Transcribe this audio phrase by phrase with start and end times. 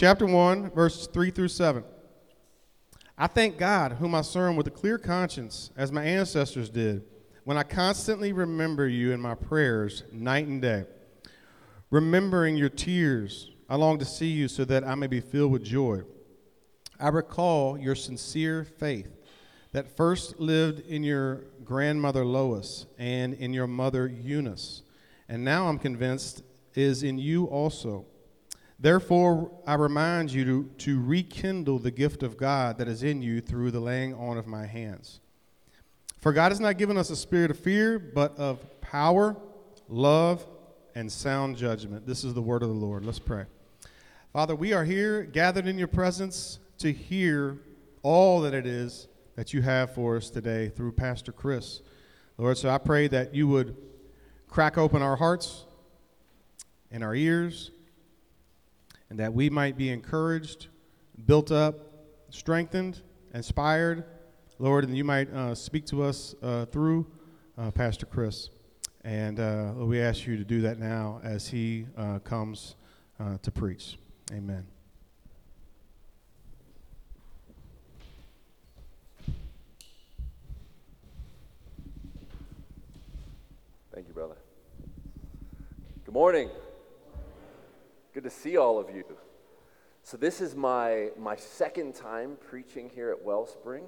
[0.00, 1.84] chapter 1, verses 3 through 7.
[3.18, 7.04] I thank God, whom I serve with a clear conscience, as my ancestors did,
[7.44, 10.86] when I constantly remember you in my prayers night and day.
[11.90, 15.64] Remembering your tears, I long to see you so that I may be filled with
[15.64, 16.00] joy.
[16.98, 19.14] I recall your sincere faith
[19.72, 24.80] that first lived in your grandmother Lois and in your mother Eunice,
[25.28, 26.42] and now I'm convinced
[26.74, 28.06] is in you also.
[28.82, 33.42] Therefore, I remind you to, to rekindle the gift of God that is in you
[33.42, 35.20] through the laying on of my hands.
[36.18, 39.36] For God has not given us a spirit of fear, but of power,
[39.88, 40.46] love,
[40.94, 42.06] and sound judgment.
[42.06, 43.04] This is the word of the Lord.
[43.04, 43.44] Let's pray.
[44.32, 47.58] Father, we are here gathered in your presence to hear
[48.02, 51.82] all that it is that you have for us today through Pastor Chris.
[52.38, 53.76] Lord, so I pray that you would
[54.48, 55.64] crack open our hearts
[56.90, 57.70] and our ears,
[59.10, 60.68] and that we might be encouraged,
[61.26, 61.76] built up,
[62.30, 63.02] strengthened,
[63.34, 64.04] inspired,
[64.58, 67.06] Lord, and you might uh, speak to us uh, through
[67.58, 68.50] uh, Pastor Chris.
[69.02, 72.76] And uh, we ask you to do that now as he uh, comes
[73.42, 73.98] to preach.
[74.32, 74.66] Amen.
[83.92, 84.36] Thank you, brother.
[86.06, 86.48] Good morning.
[88.12, 89.04] Good to see all of you.
[90.02, 93.84] So, this is my, my second time preaching here at Wellspring.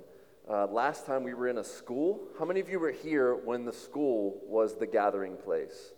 [0.48, 2.20] Uh, last time we were in a school.
[2.38, 5.92] How many of you were here when the school was the gathering place?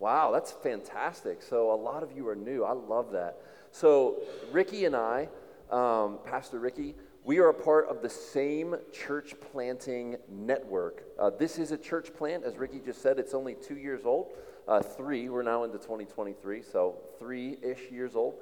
[0.00, 1.40] Wow, that's fantastic.
[1.40, 2.64] So, a lot of you are new.
[2.64, 3.38] I love that.
[3.70, 4.16] So,
[4.50, 5.28] Ricky and I,
[5.70, 11.04] um, Pastor Ricky, we are a part of the same church planting network.
[11.18, 14.36] Uh, this is a church plant, as Ricky just said, it's only two years old
[14.68, 15.30] uh, three.
[15.30, 18.34] We're now into 2023, so three ish years old.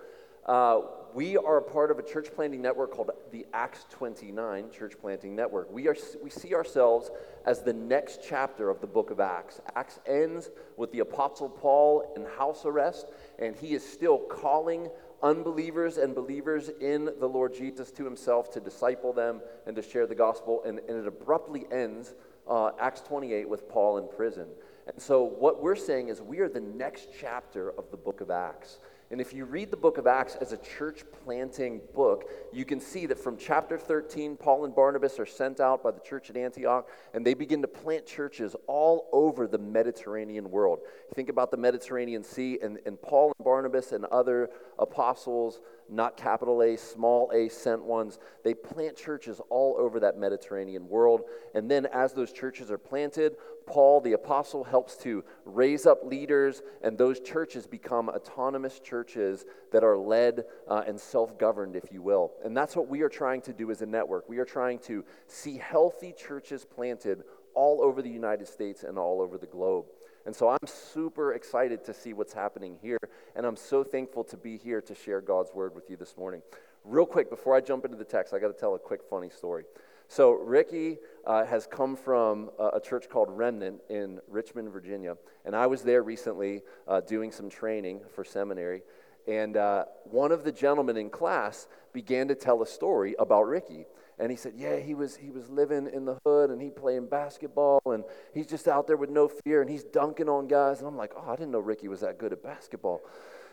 [0.45, 0.81] Uh,
[1.15, 5.37] we are a part of a church planting network called the Acts 29 Church Planting
[5.37, 5.71] Network.
[5.71, 7.11] We, are, we see ourselves
[7.47, 9.61] as the next chapter of the book of Acts.
[9.77, 13.07] Acts ends with the Apostle Paul in house arrest,
[13.39, 14.89] and he is still calling
[15.23, 20.07] unbelievers and believers in the Lord Jesus to himself to disciple them and to share
[20.07, 20.63] the gospel.
[20.65, 22.15] And, and it abruptly ends,
[22.49, 24.49] uh, Acts 28, with Paul in prison.
[24.87, 28.31] And so, what we're saying is, we are the next chapter of the book of
[28.31, 28.81] Acts.
[29.13, 32.81] And if you read the book of Acts as a church planting book, you can
[32.81, 36.37] see that from chapter 13, Paul and Barnabas are sent out by the church at
[36.39, 40.79] Antioch, and they begin to plant churches all over the Mediterranean world.
[41.15, 46.63] Think about the Mediterranean Sea, and, and Paul and Barnabas and other apostles, not capital
[46.63, 51.21] A, small a, sent ones, they plant churches all over that Mediterranean world.
[51.55, 53.37] And then as those churches are planted,
[53.67, 59.85] Paul, the apostle, helps to raise up leaders, and those churches become autonomous churches that
[59.85, 62.33] are led uh, and self governed, if you will.
[62.45, 64.29] And that's what we are trying to do as a network.
[64.29, 67.23] We are trying to see healthy churches planted
[67.55, 69.87] all over the United States and all over the globe.
[70.25, 72.99] And so I'm super excited to see what's happening here,
[73.35, 76.43] and I'm so thankful to be here to share God's word with you this morning.
[76.85, 79.31] Real quick, before I jump into the text, I got to tell a quick funny
[79.31, 79.65] story.
[80.13, 85.17] So, Ricky uh, has come from a, a, church called Remnant in Richmond, Virginia.
[85.47, 88.83] And I was there recently uh, doing some training for seminary.
[89.27, 93.87] And uh, one of the gentlemen in class began to tell a story about Ricky.
[94.19, 97.07] And he said, Yeah, he was, he was living in the hood and he playing
[97.07, 100.81] basketball and he's just out there with no fear and he's dunking on guys.
[100.81, 103.01] And I'm like, Oh, I didn't know Ricky was that good at basketball.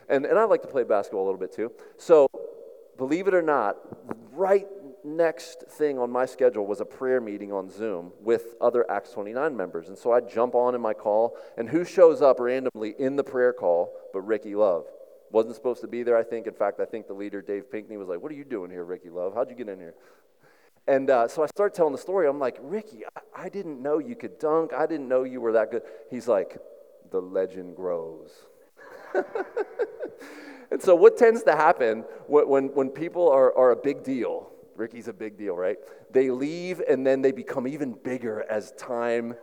[0.09, 1.71] And, and I like to play basketball a little bit too.
[1.95, 2.27] So,
[2.97, 3.77] believe it or not,
[4.33, 4.67] right
[5.03, 9.55] next thing on my schedule was a prayer meeting on Zoom with other Acts 29
[9.55, 9.87] members.
[9.89, 13.23] And so I jump on in my call, and who shows up randomly in the
[13.23, 14.85] prayer call but Ricky Love?
[15.31, 16.47] Wasn't supposed to be there, I think.
[16.47, 18.83] In fact, I think the leader, Dave Pinkney, was like, What are you doing here,
[18.83, 19.33] Ricky Love?
[19.35, 19.93] How'd you get in here?
[20.87, 22.27] And uh, so I start telling the story.
[22.27, 24.73] I'm like, Ricky, I-, I didn't know you could dunk.
[24.73, 25.83] I didn't know you were that good.
[26.09, 26.57] He's like,
[27.11, 28.31] The legend grows.
[30.71, 35.07] and so, what tends to happen when, when people are, are a big deal, Ricky's
[35.07, 35.77] a big deal, right?
[36.11, 39.35] They leave and then they become even bigger as time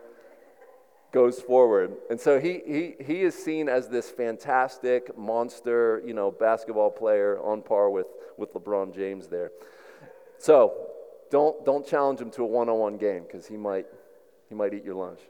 [1.13, 1.97] goes forward.
[2.11, 7.39] And so he, he, he is seen as this fantastic monster, you know, basketball player
[7.41, 8.07] on par with,
[8.37, 9.51] with LeBron James there.
[10.39, 10.75] So
[11.31, 13.87] don't, don't challenge him to a one-on-one game because he might,
[14.49, 15.21] he might eat your lunch.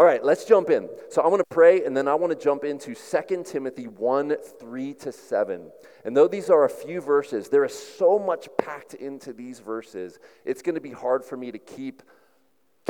[0.00, 0.88] All right, let's jump in.
[1.10, 4.34] So I want to pray, and then I want to jump into 2 Timothy 1
[4.58, 5.70] 3 to 7.
[6.06, 10.18] And though these are a few verses, there is so much packed into these verses,
[10.46, 12.02] it's going to be hard for me to keep,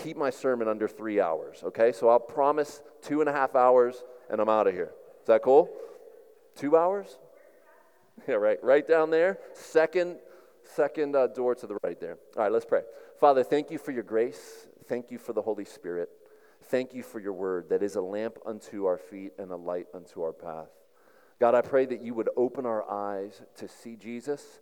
[0.00, 1.90] keep my sermon under three hours, okay?
[1.90, 4.92] So I'll promise two and a half hours, and I'm out of here.
[5.20, 5.68] Is that cool?
[6.54, 7.18] Two hours?
[8.28, 9.38] Yeah, right, right down there.
[9.54, 10.18] Second,
[10.62, 12.18] second uh, door to the right there.
[12.36, 12.82] All right, let's pray.
[13.18, 14.68] Father, thank you for your grace.
[14.86, 16.10] Thank you for the Holy Spirit.
[16.70, 19.88] Thank you for your word that is a lamp unto our feet and a light
[19.93, 20.69] unto our path.
[21.40, 24.61] God, I pray that you would open our eyes to see Jesus,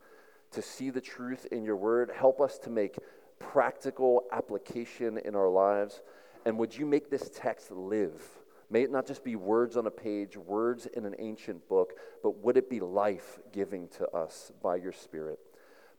[0.53, 2.11] to see the truth in your word.
[2.17, 2.97] Help us to make
[3.39, 6.01] practical application in our lives.
[6.47, 8.23] And would you make this text live?
[8.71, 12.39] May it not just be words on a page, words in an ancient book, but
[12.39, 15.41] would it be life giving to us by your Spirit?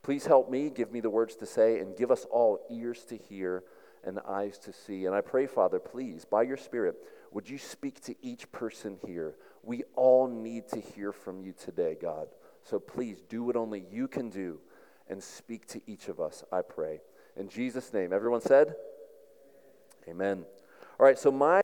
[0.01, 3.15] Please help me, give me the words to say, and give us all ears to
[3.15, 3.63] hear
[4.03, 5.05] and eyes to see.
[5.05, 6.95] And I pray, Father, please, by your Spirit,
[7.31, 9.35] would you speak to each person here?
[9.63, 12.27] We all need to hear from you today, God.
[12.63, 14.59] So please do what only you can do
[15.07, 17.01] and speak to each of us, I pray.
[17.35, 18.75] In Jesus' name, everyone said,
[20.07, 20.45] Amen.
[20.99, 21.61] All right, so my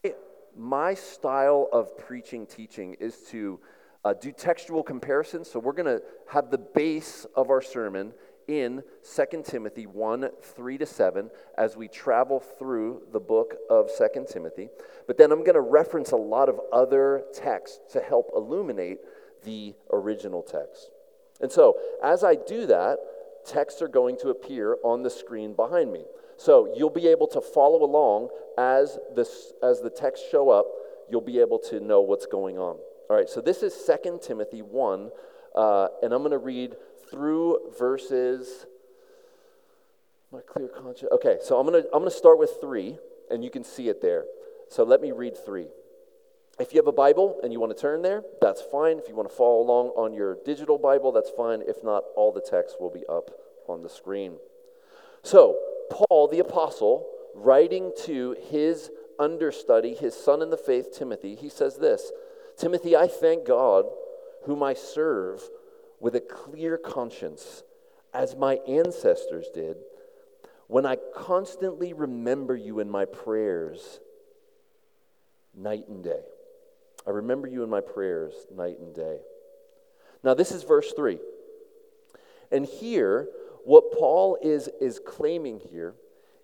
[0.55, 3.59] my style of preaching, teaching is to
[4.05, 5.49] uh, do textual comparisons.
[5.49, 8.13] So we're going to have the base of our sermon
[8.47, 8.83] in
[9.15, 14.69] 2 Timothy 1 3 to 7 as we travel through the book of 2 Timothy.
[15.07, 18.99] But then I'm going to reference a lot of other texts to help illuminate
[19.43, 20.91] the original text.
[21.41, 22.97] And so as I do that,
[23.45, 26.05] texts are going to appear on the screen behind me.
[26.37, 30.65] So you'll be able to follow along as, this, as the texts show up,
[31.09, 32.77] you'll be able to know what's going on.
[33.09, 35.11] All right, so this is 2 Timothy 1,
[35.55, 36.75] uh, and I'm going to read
[37.09, 38.65] through verses.
[40.31, 41.11] My clear conscience.
[41.13, 42.97] Okay, so I'm to I'm to start with 3,
[43.29, 44.25] and you can see it there.
[44.69, 45.67] So let me read 3.
[46.57, 48.97] If you have a Bible and you want to turn there, that's fine.
[48.97, 51.61] If you want to follow along on your digital Bible, that's fine.
[51.61, 53.29] If not, all the text will be up
[53.67, 54.37] on the screen.
[55.21, 55.57] So,
[55.91, 61.77] Paul the apostle, writing to his understudy, his son in the faith, Timothy, he says
[61.77, 62.11] this
[62.57, 63.85] Timothy, I thank God,
[64.45, 65.41] whom I serve
[65.99, 67.63] with a clear conscience,
[68.13, 69.77] as my ancestors did,
[70.67, 73.99] when I constantly remember you in my prayers
[75.55, 76.21] night and day.
[77.07, 79.19] I remember you in my prayers night and day.
[80.23, 81.19] Now, this is verse 3.
[82.51, 83.27] And here,
[83.63, 85.95] what Paul is, is claiming here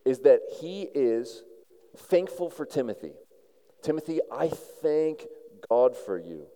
[0.05, 1.43] is that he is
[1.95, 3.13] thankful for Timothy.
[3.81, 5.25] Timothy, I thank
[5.69, 6.47] God for you.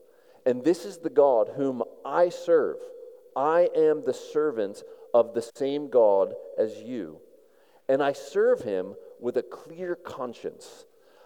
[0.45, 2.77] And this is the God whom I serve.
[3.35, 4.83] I am the servant
[5.13, 7.19] of the same God as you.
[7.89, 10.85] And I serve him with a clear conscience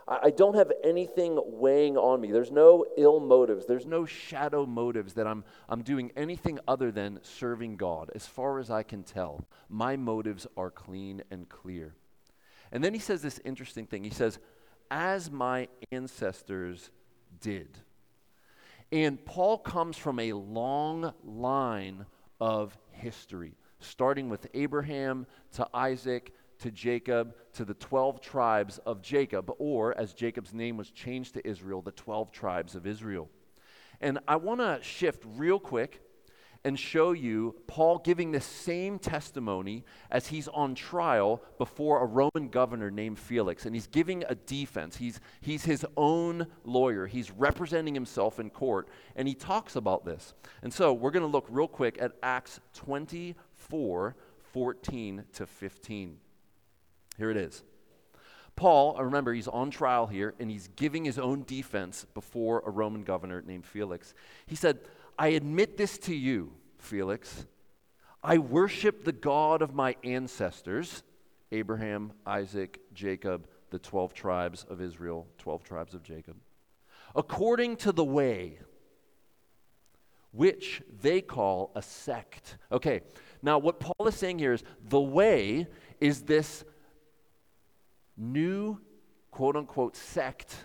[0.09, 2.31] I don't have anything weighing on me.
[2.31, 3.67] There's no ill motives.
[3.67, 8.09] There's no shadow motives that I'm, I'm doing anything other than serving God.
[8.15, 11.93] As far as I can tell, my motives are clean and clear.
[12.71, 14.03] And then he says this interesting thing.
[14.03, 14.39] He says,
[14.89, 16.89] as my ancestors
[17.39, 17.77] did.
[18.91, 22.05] And Paul comes from a long line
[22.39, 29.51] of history, starting with Abraham to Isaac to Jacob, to the 12 tribes of Jacob,
[29.59, 33.29] or as Jacob's name was changed to Israel, the 12 tribes of Israel.
[34.01, 36.01] And I want to shift real quick
[36.65, 42.49] and show you Paul giving the same testimony as he's on trial before a Roman
[42.49, 43.65] governor named Felix.
[43.65, 44.97] And he's giving a defense.
[44.97, 48.89] He's, he's his own lawyer, he's representing himself in court.
[49.15, 50.33] And he talks about this.
[50.61, 54.15] And so we're going to look real quick at Acts 24
[54.51, 56.17] 14 to 15.
[57.17, 57.63] Here it is.
[58.59, 62.69] Paul, uh, remember, he's on trial here and he's giving his own defense before a
[62.69, 64.13] Roman governor named Felix.
[64.47, 64.79] He said,
[65.19, 67.45] I admit this to you, Felix.
[68.23, 71.03] I worship the God of my ancestors
[71.51, 76.37] Abraham, Isaac, Jacob, the 12 tribes of Israel, 12 tribes of Jacob,
[77.15, 78.59] according to the way
[80.31, 82.57] which they call a sect.
[82.71, 83.01] Okay,
[83.41, 85.67] now what Paul is saying here is the way
[85.99, 86.63] is this
[88.15, 88.79] new
[89.31, 90.55] quote unquote sect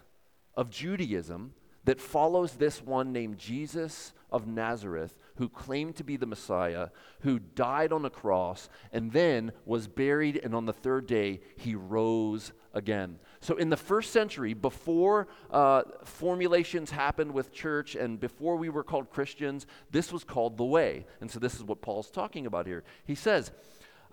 [0.54, 6.26] of Judaism that follows this one named Jesus of Nazareth, who claimed to be the
[6.26, 6.88] Messiah,
[7.20, 11.76] who died on a cross, and then was buried, and on the third day he
[11.76, 13.20] rose again.
[13.38, 18.82] So, in the first century, before uh, formulations happened with church and before we were
[18.82, 21.06] called Christians, this was called the way.
[21.20, 22.82] And so, this is what Paul's talking about here.
[23.06, 23.52] He says,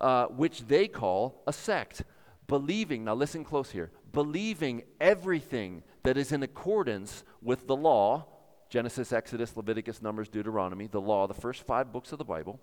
[0.00, 2.04] uh, which they call a sect
[2.46, 8.26] believing, now listen close here, believing everything that is in accordance with the law
[8.72, 12.58] Genesis, Exodus, Leviticus, Numbers, Deuteronomy, the law, the first five books of the Bible,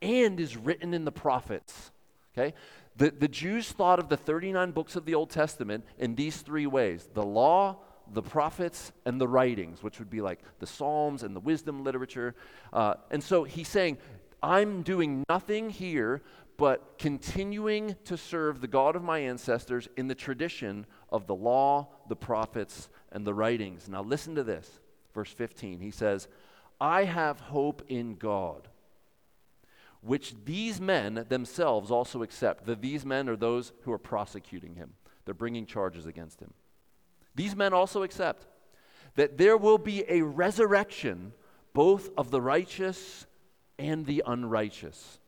[0.00, 1.92] and is written in the prophets.
[2.32, 2.54] Okay?
[2.96, 6.64] The, the Jews thought of the 39 books of the Old Testament in these three
[6.64, 7.80] ways the law,
[8.14, 12.34] the prophets, and the writings, which would be like the Psalms and the wisdom literature.
[12.72, 13.98] Uh, and so he's saying,
[14.42, 16.22] I'm doing nothing here
[16.56, 21.88] but continuing to serve the God of my ancestors in the tradition of the law,
[22.08, 23.86] the prophets, and the writings.
[23.86, 24.80] Now, listen to this.
[25.14, 25.80] Verse 15.
[25.80, 26.28] He says,
[26.80, 28.68] I have hope in God,
[30.00, 32.66] which these men themselves also accept.
[32.66, 36.52] That these men are those who are prosecuting him, they're bringing charges against him.
[37.34, 38.46] These men also accept
[39.14, 41.32] that there will be a resurrection
[41.72, 43.26] both of the righteous
[43.78, 45.20] and the unrighteous.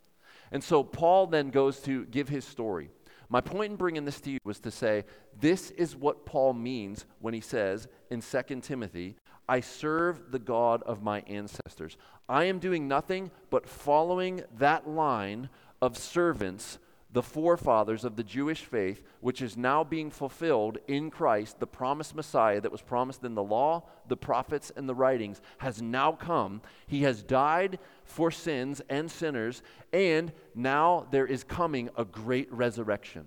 [0.52, 2.90] And so Paul then goes to give his story.
[3.28, 5.04] My point in bringing this to you was to say
[5.40, 9.16] this is what Paul means when he says in 2 Timothy,
[9.48, 11.96] I serve the God of my ancestors.
[12.28, 15.50] I am doing nothing but following that line
[15.82, 16.78] of servants
[17.14, 22.16] the forefathers of the Jewish faith, which is now being fulfilled in Christ, the promised
[22.16, 26.60] Messiah that was promised in the law, the prophets, and the writings, has now come.
[26.88, 33.26] He has died for sins and sinners, and now there is coming a great resurrection.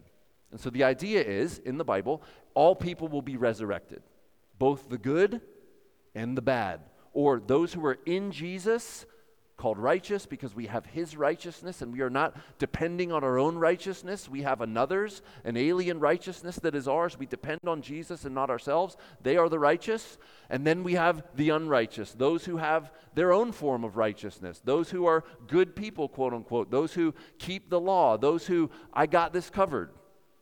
[0.52, 2.22] And so the idea is in the Bible,
[2.56, 4.04] all people will be resurrected,
[4.60, 5.40] both the good
[6.18, 6.82] and the bad,
[7.14, 9.06] or those who are in Jesus
[9.56, 13.58] called righteous because we have his righteousness and we are not depending on our own
[13.58, 14.30] righteousness.
[14.30, 17.18] We have another's, an alien righteousness that is ours.
[17.18, 18.98] We depend on Jesus and not ourselves.
[19.22, 20.20] They are the righteous.
[20.50, 24.92] And then we have the unrighteous, those who have their own form of righteousness, those
[24.92, 29.34] who are good people, quote unquote, those who keep the law, those who, I got
[29.34, 29.90] this covered.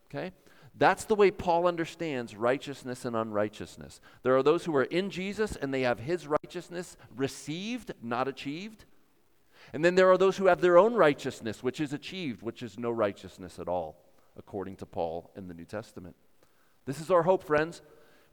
[0.10, 0.34] Okay?
[0.78, 4.02] That's the way Paul understands righteousness and unrighteousness.
[4.24, 8.84] There are those who are in Jesus and they have his righteousness received, not achieved.
[9.74, 12.78] And then there are those who have their own righteousness, which is achieved, which is
[12.78, 13.96] no righteousness at all,
[14.38, 16.16] according to Paul in the New Testament.
[16.86, 17.82] This is our hope, friends.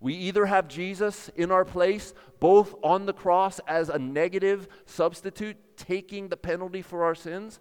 [0.01, 5.57] We either have Jesus in our place, both on the cross as a negative substitute,
[5.77, 7.61] taking the penalty for our sins.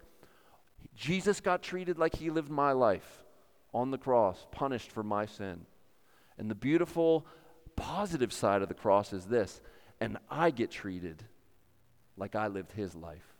[0.95, 3.21] Jesus got treated like he lived my life
[3.73, 5.65] on the cross, punished for my sin.
[6.37, 7.25] And the beautiful,
[7.75, 9.61] positive side of the cross is this
[9.99, 11.23] and I get treated
[12.17, 13.35] like I lived his life.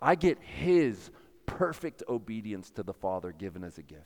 [0.00, 1.10] I get his
[1.44, 4.02] perfect obedience to the Father given as a gift.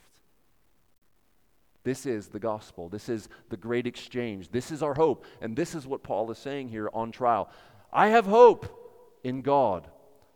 [1.85, 2.89] This is the gospel.
[2.89, 4.51] This is the great exchange.
[4.51, 5.25] This is our hope.
[5.41, 7.51] And this is what Paul is saying here on trial.
[7.93, 9.89] I have hope in God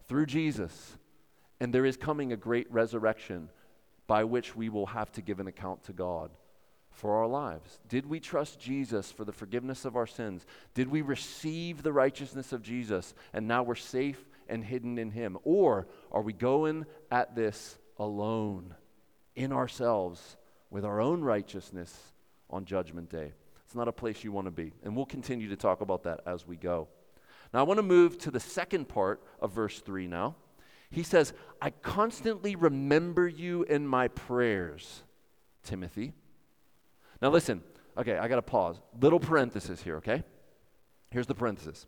[0.09, 0.97] through Jesus.
[1.61, 3.49] And there is coming a great resurrection
[4.07, 6.31] by which we will have to give an account to God
[6.91, 7.79] for our lives.
[7.89, 10.45] Did we trust Jesus for the forgiveness of our sins?
[10.75, 15.39] Did we receive the righteousness of Jesus and now we're safe and hidden in Him?
[15.45, 18.75] Or are we going at this alone
[19.35, 20.37] in ourselves
[20.71, 21.97] with our own righteousness
[22.51, 23.33] on Judgment Day?
[23.65, 24.75] It's not a place you want to be.
[24.85, 26.89] And we'll continue to talk about that as we go.
[27.55, 30.37] Now, I want to move to the second part of verse 3 now.
[30.93, 35.03] He says, I constantly remember you in my prayers,
[35.65, 36.13] Timothy.
[37.21, 37.63] Now, listen.
[37.97, 38.81] Okay, I got to pause.
[39.01, 40.23] Little parenthesis here, okay?
[41.11, 41.87] Here's the parenthesis.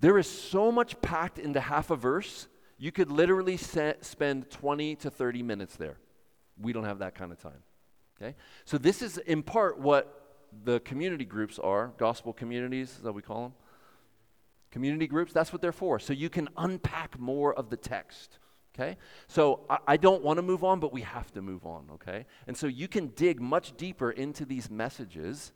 [0.00, 2.48] There is so much packed into half a verse,
[2.78, 5.98] you could literally set, spend 20 to 30 minutes there.
[6.60, 7.62] We don't have that kind of time.
[8.20, 8.34] Okay?
[8.64, 13.42] So, this is in part what the community groups are gospel communities, that we call
[13.42, 13.52] them.
[14.74, 16.00] Community groups, that's what they're for.
[16.00, 18.40] So, you can unpack more of the text.
[18.74, 18.96] Okay?
[19.28, 22.26] So I, I, don't want to move on, but we have to move on, okay?
[22.48, 25.52] And so you can dig much deeper into these messages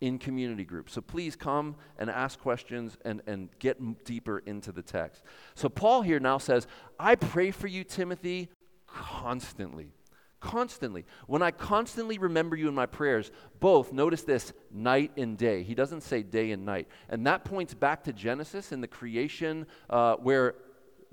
[0.00, 0.94] in community groups.
[0.94, 5.24] So please come and ask questions and, and get m- deeper into the text.
[5.56, 6.66] So Paul here now says,
[6.98, 8.48] I pray for you, Timothy,
[8.86, 9.92] constantly.
[10.40, 11.04] Constantly.
[11.26, 15.64] When I constantly remember you in my prayers, both, notice this, night and day.
[15.64, 16.86] He doesn't say day and night.
[17.08, 20.54] And that points back to Genesis and the creation uh, where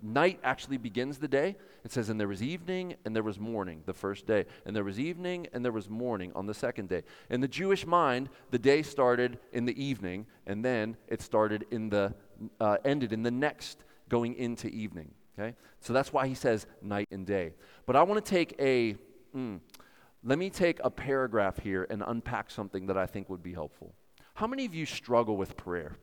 [0.02, 1.56] night actually begins the day.
[1.84, 4.46] It says, and there was evening and there was morning the first day.
[4.66, 7.04] And there was evening and there was morning on the second day.
[7.30, 11.90] In the Jewish mind, the day started in the evening and then it started in
[11.90, 12.14] the,
[12.60, 15.12] uh, ended in the next going into evening.
[15.38, 15.56] Okay?
[15.80, 17.54] So that's why he says night and day.
[17.86, 18.96] But I want to take a,
[19.36, 19.60] mm,
[20.24, 23.94] let me take a paragraph here and unpack something that I think would be helpful.
[24.34, 25.96] How many of you struggle with prayer?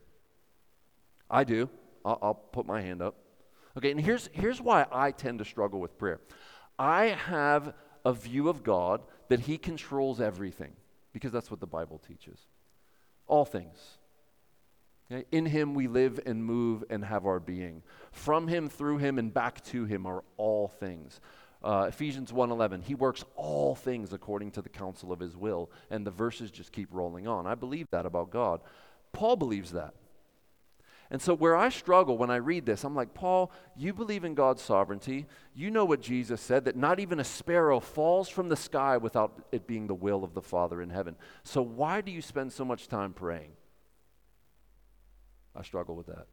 [1.30, 1.68] I do.
[2.04, 3.16] I'll, I'll put my hand up.
[3.76, 6.20] Okay, and here's, here's why I tend to struggle with prayer.
[6.78, 7.74] I have
[8.04, 10.72] a view of God that He controls everything,
[11.12, 12.38] because that's what the Bible teaches.
[13.26, 13.78] All things.
[15.10, 15.24] Okay?
[15.32, 17.82] In Him we live and move and have our being.
[18.10, 21.20] From Him, through Him, and back to Him are all things.
[21.62, 26.06] Uh, Ephesians 1:11, he works all things according to the counsel of his will, and
[26.06, 27.46] the verses just keep rolling on.
[27.46, 28.60] I believe that about God.
[29.12, 29.94] Paul believes that.
[31.12, 34.34] And so, where I struggle when I read this, I'm like, Paul, you believe in
[34.34, 35.26] God's sovereignty.
[35.54, 39.44] You know what Jesus said that not even a sparrow falls from the sky without
[39.52, 41.16] it being the will of the Father in heaven.
[41.44, 43.52] So, why do you spend so much time praying?
[45.54, 46.26] I struggle with that.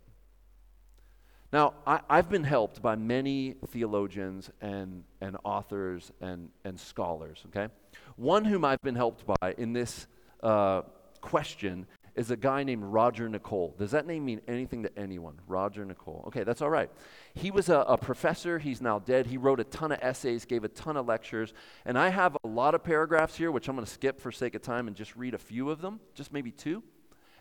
[1.51, 7.73] Now, I, have been helped by many theologians and, and authors and, and scholars, okay?
[8.17, 10.05] One whom I've been helped by in this
[10.43, 10.83] uh,
[11.21, 13.73] question is a guy named Roger Nicole.
[13.79, 15.39] Does that name mean anything to anyone?
[15.47, 16.25] Roger Nicole.
[16.27, 16.91] Okay, that's all right.
[17.33, 18.59] He was a, a, professor.
[18.59, 19.25] He's now dead.
[19.25, 21.53] He wrote a ton of essays, gave a ton of lectures.
[21.85, 24.53] And I have a lot of paragraphs here, which I'm going to skip for sake
[24.53, 26.83] of time and just read a few of them, just maybe two.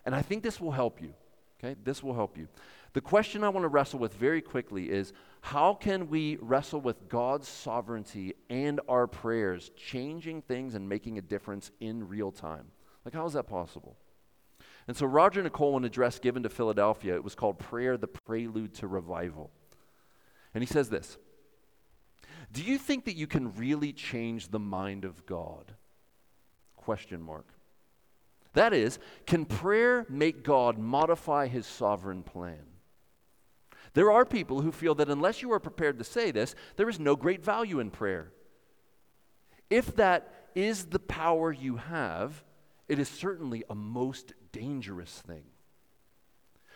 [0.06, 1.12] And I think this will help you.
[1.62, 2.46] Okay, this will help you.
[2.92, 7.08] The question I want to wrestle with very quickly is how can we wrestle with
[7.08, 12.66] God's sovereignty and our prayers, changing things and making a difference in real time?
[13.04, 13.96] Like, how is that possible?
[14.86, 18.74] And so Roger Nicole, an address given to Philadelphia, it was called Prayer, the Prelude
[18.74, 19.50] to Revival.
[20.54, 21.18] And he says this
[22.52, 25.74] Do you think that you can really change the mind of God?
[26.76, 27.46] Question mark.
[28.54, 32.64] That is, can prayer make God modify his sovereign plan?
[33.94, 37.00] There are people who feel that unless you are prepared to say this, there is
[37.00, 38.32] no great value in prayer.
[39.70, 42.44] If that is the power you have,
[42.88, 45.44] it is certainly a most dangerous thing.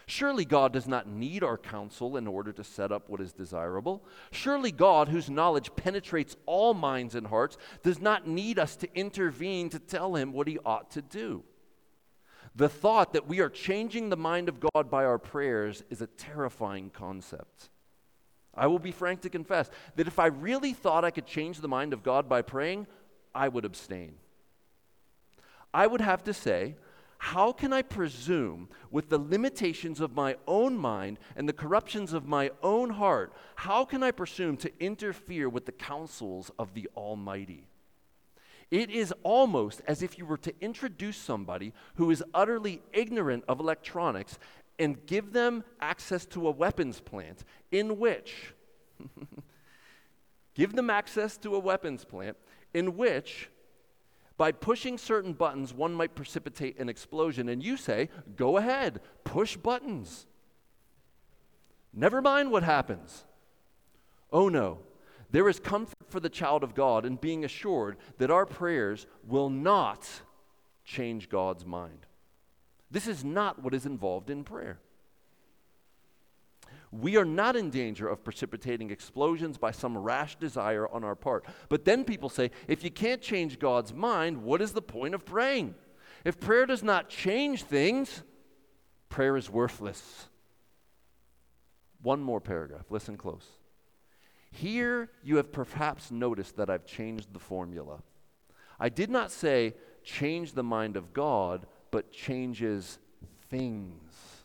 [0.07, 4.05] Surely God does not need our counsel in order to set up what is desirable.
[4.31, 9.71] Surely God, whose knowledge penetrates all minds and hearts, does not need us to intervene
[9.71, 11.45] to tell him what he ought to do.
[12.55, 16.07] The thought that we are changing the mind of God by our prayers is a
[16.07, 17.71] terrifying concept.
[18.55, 21.69] I will be frank to confess that if I really thought I could change the
[21.69, 22.87] mind of God by praying,
[23.35, 24.17] I would abstain.
[25.73, 26.77] I would have to say,
[27.17, 32.27] how can I presume, with the limitations of my own mind and the corruptions of
[32.27, 37.69] my own heart, how can I presume to interfere with the counsels of the Almighty?
[38.73, 43.61] It is almost as if you were to introduce somebody who is utterly ignorant of
[43.61, 44.39] electronics
[44.79, 48.55] and give them access to a weapons plant in which,
[50.55, 52.39] give them access to a weapons plant
[52.73, 53.51] in which
[54.39, 57.51] by pushing certain buttons, one might precipitate an explosion.
[57.51, 60.27] And you say, go ahead, push buttons.
[61.93, 63.25] Never mind what happens.
[64.33, 64.79] Oh no,
[65.31, 69.51] there is comfort for the child of God and being assured that our prayers will
[69.51, 70.09] not
[70.85, 72.07] change God's mind.
[72.91, 74.79] This is not what is involved in prayer
[76.93, 81.47] we are not in danger of precipitating explosions by some rash desire on our part.
[81.71, 85.25] But then people say, if you can't change God's mind, what is the point of
[85.25, 85.75] praying?
[86.25, 88.23] If prayer does not change things,
[89.09, 90.29] prayer is worthless.
[92.03, 93.47] One more paragraph, listen close.
[94.53, 98.03] Here you have perhaps noticed that I've changed the formula.
[98.79, 102.99] I did not say change the mind of God, but changes
[103.49, 104.43] things.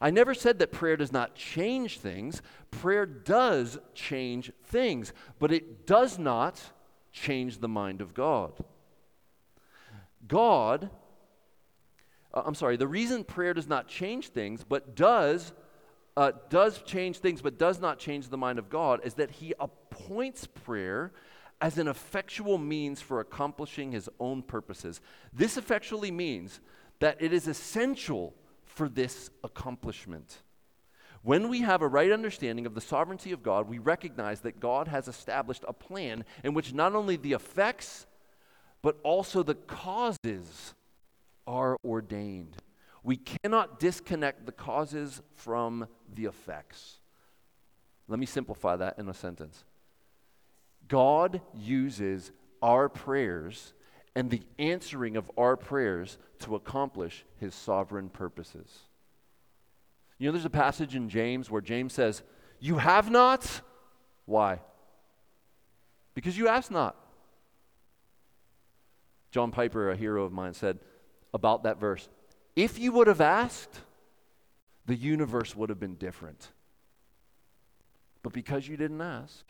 [0.00, 2.42] I never said that prayer does not change things.
[2.70, 6.60] Prayer does change things, but it does not
[7.12, 8.52] change the mind of God.
[10.26, 10.90] God,
[12.34, 15.52] uh, I'm sorry, the reason prayer does not change things, but does
[16.16, 19.52] uh, does change things, but does not change the mind of God, is that He
[19.60, 21.12] appoints prayer
[21.60, 25.00] as an effectual means for accomplishing His own purposes.
[25.32, 26.60] This effectually means
[27.00, 30.42] that it is essential for this accomplishment.
[31.22, 34.88] When we have a right understanding of the sovereignty of God, we recognize that God
[34.88, 38.06] has established a plan in which not only the effects,
[38.80, 40.74] but also the causes
[41.46, 42.56] are ordained.
[43.06, 46.96] We cannot disconnect the causes from the effects.
[48.08, 49.62] Let me simplify that in a sentence.
[50.88, 53.74] God uses our prayers
[54.16, 58.76] and the answering of our prayers to accomplish his sovereign purposes.
[60.18, 62.24] You know, there's a passage in James where James says,
[62.58, 63.60] You have not?
[64.24, 64.58] Why?
[66.14, 66.96] Because you ask not.
[69.30, 70.80] John Piper, a hero of mine, said
[71.32, 72.08] about that verse
[72.56, 73.80] if you would have asked,
[74.86, 76.50] the universe would have been different.
[78.22, 79.44] But because you didn't ask,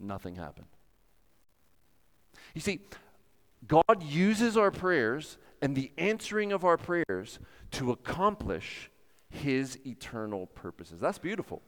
[0.00, 0.66] nothing happened.
[2.54, 2.80] You see,
[3.66, 7.38] God uses our prayers and the answering of our prayers
[7.72, 8.90] to accomplish
[9.28, 11.00] his eternal purposes.
[11.00, 11.62] That's beautiful.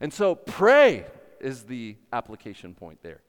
[0.00, 1.06] And so pray
[1.40, 3.20] is the application point there.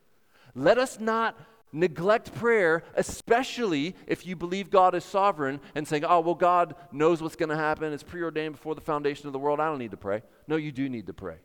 [0.55, 1.39] Let us not
[1.73, 7.21] neglect prayer, especially if you believe God is sovereign and saying, oh, well, God knows
[7.21, 7.91] what's going to happen.
[7.91, 9.59] It's preordained before the foundation of the world.
[9.59, 10.21] I don't need to pray.
[10.47, 11.37] No, you do need to pray.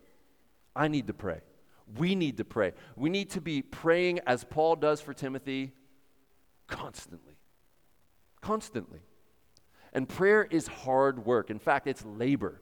[0.76, 1.40] I need to pray.
[1.96, 2.74] We need to pray.
[2.94, 5.72] We need to be praying as Paul does for Timothy
[6.66, 7.34] constantly.
[8.42, 9.00] Constantly.
[9.92, 11.50] And prayer is hard work.
[11.50, 12.60] In fact, it's labor.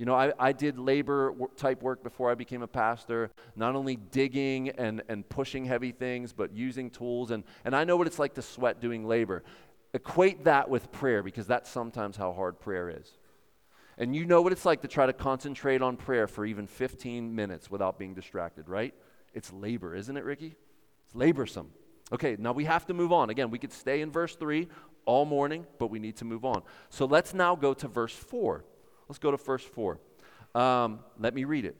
[0.00, 3.96] You know, I, I did labor type work before I became a pastor, not only
[3.96, 7.30] digging and, and pushing heavy things, but using tools.
[7.30, 9.42] And, and I know what it's like to sweat doing labor.
[9.92, 13.18] Equate that with prayer because that's sometimes how hard prayer is.
[13.98, 17.34] And you know what it's like to try to concentrate on prayer for even 15
[17.34, 18.94] minutes without being distracted, right?
[19.34, 20.56] It's labor, isn't it, Ricky?
[21.04, 21.66] It's laborsome.
[22.10, 23.28] Okay, now we have to move on.
[23.28, 24.66] Again, we could stay in verse 3
[25.04, 26.62] all morning, but we need to move on.
[26.88, 28.64] So let's now go to verse 4.
[29.10, 29.98] Let's go to verse 4.
[30.54, 31.76] Um, let me read it.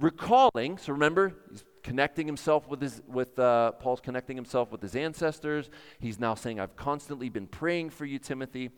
[0.00, 4.96] Recalling, so remember, he's connecting himself with his, with, uh, Paul's connecting himself with his
[4.96, 5.68] ancestors.
[5.98, 8.70] He's now saying, I've constantly been praying for you, Timothy.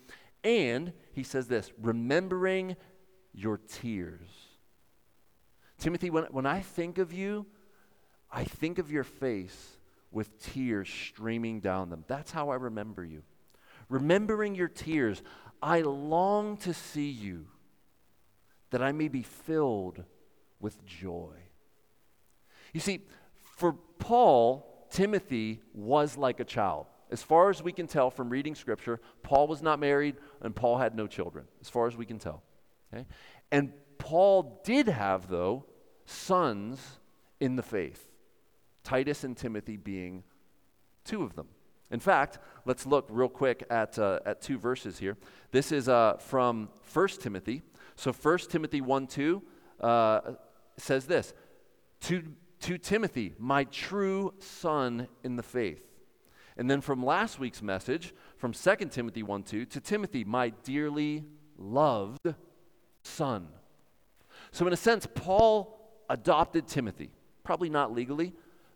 [0.42, 2.74] And he says this, remembering
[3.32, 4.30] your tears.
[5.78, 7.46] Timothy, when, when I think of you,
[8.32, 9.78] I think of your face
[10.10, 12.04] with tears streaming down them.
[12.08, 13.22] That's how I remember you.
[13.88, 15.22] Remembering your tears,
[15.62, 17.46] I long to see you
[18.76, 20.04] that I may be filled
[20.60, 21.32] with joy.
[22.74, 23.06] You see,
[23.42, 26.84] for Paul, Timothy was like a child.
[27.10, 30.76] As far as we can tell from reading scripture, Paul was not married and Paul
[30.76, 32.42] had no children, as far as we can tell.
[32.92, 33.06] Okay?
[33.50, 35.64] And Paul did have, though,
[36.04, 36.98] sons
[37.40, 38.10] in the faith,
[38.84, 40.22] Titus and Timothy being
[41.02, 41.48] two of them.
[41.90, 45.16] In fact, let's look real quick at, uh, at two verses here.
[45.50, 47.62] This is uh, from 1 Timothy
[47.96, 49.42] so 1 Timothy 1 2
[49.80, 50.20] uh,
[50.76, 51.34] says this
[52.02, 52.22] to,
[52.60, 55.82] to Timothy, my true son in the faith.
[56.58, 61.24] And then from last week's message, from 2 Timothy 1 2, to Timothy, my dearly
[61.58, 62.34] loved
[63.02, 63.48] son.
[64.52, 65.78] So, in a sense, Paul
[66.08, 67.10] adopted Timothy,
[67.44, 68.32] probably not legally,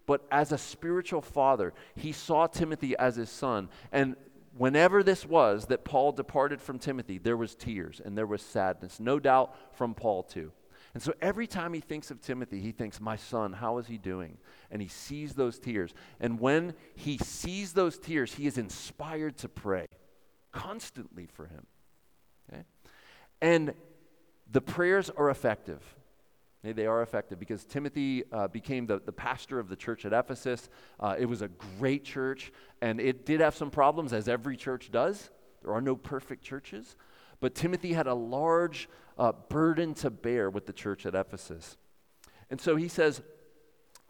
[0.07, 3.69] but as a spiritual father, he saw Timothy as his son.
[3.93, 4.17] And
[4.61, 9.01] whenever this was that Paul departed from Timothy, there was tears and there was sadness,
[9.01, 10.53] no doubt from Paul too.
[10.93, 13.97] And so every time he thinks of Timothy, he thinks, My son, how is he
[13.97, 14.37] doing?
[14.71, 15.95] And he sees those tears.
[16.21, 19.87] And when he sees those tears, he is inspired to pray
[20.53, 21.67] constantly for him.
[22.53, 22.65] Okay?
[23.41, 23.73] And
[24.51, 25.83] the prayers are effective.
[26.63, 30.69] They are effective because Timothy uh, became the, the pastor of the church at Ephesus.
[30.99, 34.91] Uh, it was a great church, and it did have some problems, as every church
[34.91, 35.31] does.
[35.63, 36.97] There are no perfect churches.
[37.41, 41.79] But Timothy had a large uh, burden to bear with the church at Ephesus.
[42.51, 43.23] And so he says,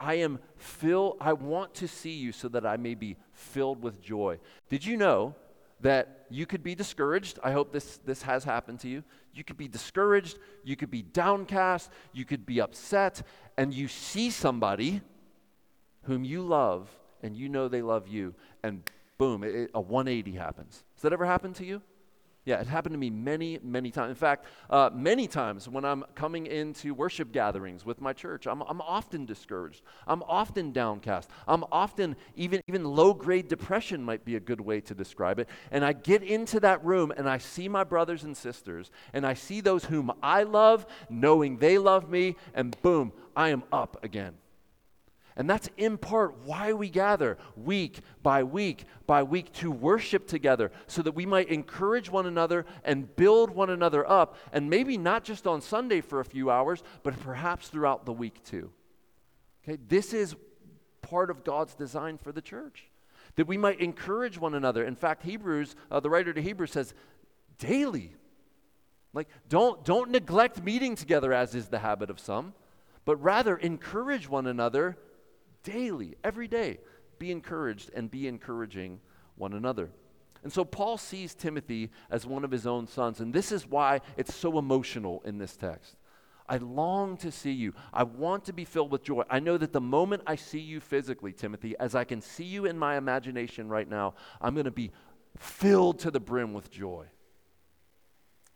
[0.01, 4.01] I am filled, I want to see you so that I may be filled with
[4.01, 4.39] joy.
[4.69, 5.37] Did you know
[5.83, 7.39] that you could be discouraged.
[7.43, 9.03] I hope this, this has happened to you.
[9.33, 13.23] You could be discouraged, you could be downcast, you could be upset,
[13.57, 15.01] and you see somebody
[16.03, 16.91] whom you love
[17.23, 18.83] and you know they love you, and
[19.19, 20.85] boom, it, a 180 happens.
[20.95, 21.83] Has that ever happened to you?
[22.47, 24.09] Yeah, it happened to me many, many times.
[24.09, 28.63] In fact, uh, many times when I'm coming into worship gatherings with my church, I'm,
[28.63, 29.83] I'm often discouraged.
[30.07, 31.29] I'm often downcast.
[31.47, 35.51] I'm often, even, even low grade depression might be a good way to describe it.
[35.71, 39.35] And I get into that room and I see my brothers and sisters, and I
[39.35, 44.40] see those whom I love, knowing they love me, and boom, I am up again.
[45.37, 50.71] And that's in part why we gather week by week by week to worship together
[50.87, 54.37] so that we might encourage one another and build one another up.
[54.53, 58.43] And maybe not just on Sunday for a few hours, but perhaps throughout the week
[58.45, 58.71] too.
[59.65, 60.35] Okay, this is
[61.03, 62.91] part of God's design for the church
[63.37, 64.85] that we might encourage one another.
[64.85, 66.95] In fact, Hebrews, uh, the writer to Hebrews says,
[67.59, 68.15] daily.
[69.13, 72.55] Like, don't, don't neglect meeting together as is the habit of some,
[73.05, 74.97] but rather encourage one another
[75.63, 76.79] daily, every day,
[77.19, 79.01] be encouraged and be encouraging
[79.37, 79.91] one another.
[80.43, 84.01] And so Paul sees Timothy as one of his own sons, and this is why
[84.17, 85.97] it's so emotional in this text.
[86.49, 87.75] I long to see you.
[87.93, 89.23] I want to be filled with joy.
[89.31, 92.65] I know that the moment I see you physically, Timothy, as I can see you
[92.65, 94.91] in my imagination right now, I'm going to be
[95.39, 97.07] filled to the brim with joy.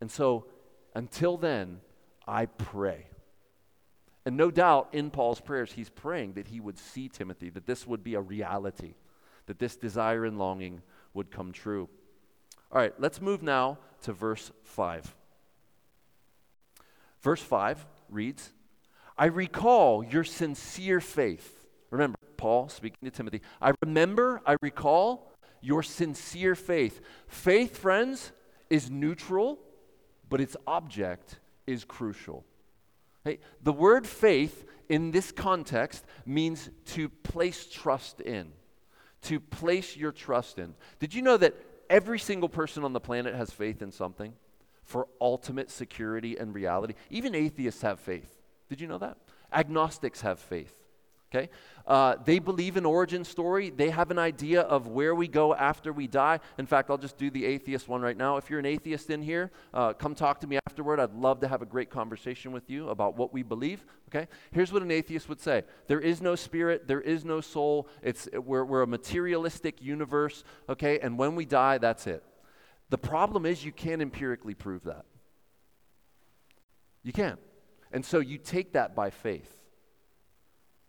[0.01, 0.47] And so,
[0.95, 1.81] until then,
[2.27, 3.07] I pray.
[4.27, 7.87] And no doubt in Paul's prayers, he's praying that he would see Timothy, that this
[7.87, 8.95] would be a reality,
[9.47, 10.81] that this desire and longing
[11.13, 11.89] would come true.
[12.73, 15.15] All right, let's move now to verse 5.
[17.21, 18.53] Verse 5 reads,
[19.17, 21.67] I recall your sincere faith.
[21.91, 23.43] Remember, Paul speaking to Timothy.
[23.63, 27.01] I remember, I recall your sincere faith.
[27.29, 28.33] Faith, friends,
[28.69, 29.59] is neutral,
[30.29, 32.45] but its object is crucial.
[33.63, 38.53] The word faith in this context means to place trust in,
[39.23, 40.75] to place your trust in.
[40.99, 41.55] Did you know that
[41.89, 44.35] every single person on the planet has faith in something
[44.83, 46.95] for ultimate security and reality?
[47.11, 48.39] Even atheists have faith.
[48.69, 49.17] Did you know that?
[49.53, 50.84] Agnostics have faith.
[51.35, 51.49] Okay?
[51.87, 53.71] Uh, they believe in origin story.
[53.71, 56.41] They have an idea of where we go after we die.
[56.59, 58.37] In fact, I'll just do the atheist one right now.
[58.37, 61.01] If you're an atheist in here, uh, come talk to me afterward.
[61.01, 63.85] I'd love to have a great conversation with you about what we believe.
[64.09, 64.29] Okay?
[64.53, 67.89] Here's what an atheist would say There is no spirit, there is no soul.
[68.03, 70.45] It's, we're, we're a materialistic universe.
[70.69, 71.01] Okay?
[71.01, 72.23] And when we die, that's it.
[72.91, 75.05] The problem is you can't empirically prove that.
[77.03, 77.41] You can't.
[77.93, 79.64] And so you take that by faith.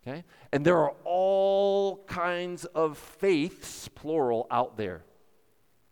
[0.08, 0.24] Okay?
[0.52, 5.04] And there are all kinds of faiths, plural, out there.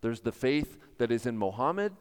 [0.00, 1.92] There's the faith that is in Muhammad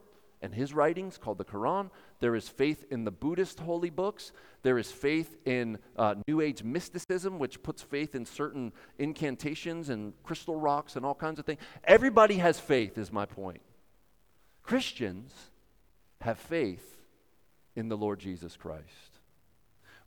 [0.42, 1.90] and his writings called the Quran.
[2.20, 4.34] There is faith in the Buddhist holy books.
[4.62, 10.14] There is faith in uh, New Age mysticism, which puts faith in certain incantations and
[10.24, 11.62] crystal rocks and all kinds of things.
[11.86, 13.62] Everybody has faith, is my point.
[14.64, 15.34] Christians
[16.22, 16.98] have faith
[17.76, 19.13] in the Lord Jesus Christ.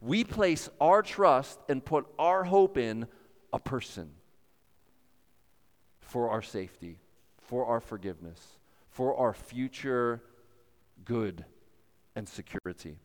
[0.01, 3.07] We place our trust and put our hope in
[3.53, 4.11] a person
[6.01, 6.99] for our safety,
[7.39, 8.41] for our forgiveness,
[8.91, 10.23] for our future
[11.05, 11.45] good
[12.15, 12.99] and security.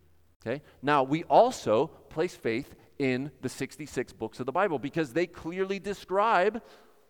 [0.46, 0.62] Okay?
[0.82, 5.80] Now, we also place faith in the 66 books of the Bible because they clearly
[5.80, 6.62] describe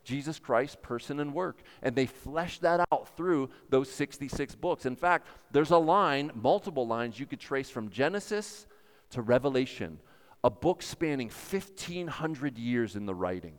[0.04, 1.62] Jesus Christ's person and work.
[1.82, 4.86] And they flesh that out through those 66 books.
[4.86, 8.66] In fact, there's a line, multiple lines you could trace from Genesis
[9.12, 10.00] to Revelation,
[10.44, 13.56] a book spanning 1,500 years in the writing.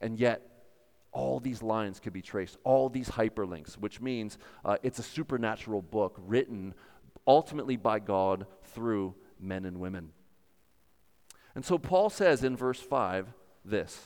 [0.00, 0.46] And yet,
[1.12, 5.82] all these lines could be traced, all these hyperlinks, which means uh, it's a supernatural
[5.82, 6.74] book written
[7.26, 10.10] ultimately by God through men and women.
[11.54, 13.32] And so Paul says in verse 5
[13.64, 14.00] this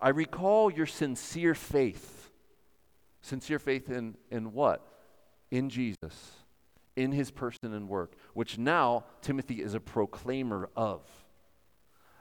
[0.00, 2.30] I recall your sincere faith.
[3.20, 4.86] Sincere faith in, in what?
[5.50, 6.37] In Jesus
[6.98, 11.00] in his person and work, which now Timothy is a proclaimer of.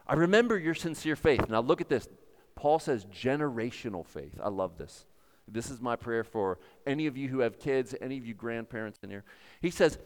[0.05, 1.49] I remember your sincere faith.
[1.49, 2.07] Now look at this.
[2.55, 4.39] Paul says generational faith.
[4.41, 5.05] I love this.
[5.47, 8.99] This is my prayer for any of you who have kids, any of you grandparents
[9.01, 9.23] in here.
[9.61, 9.97] He says,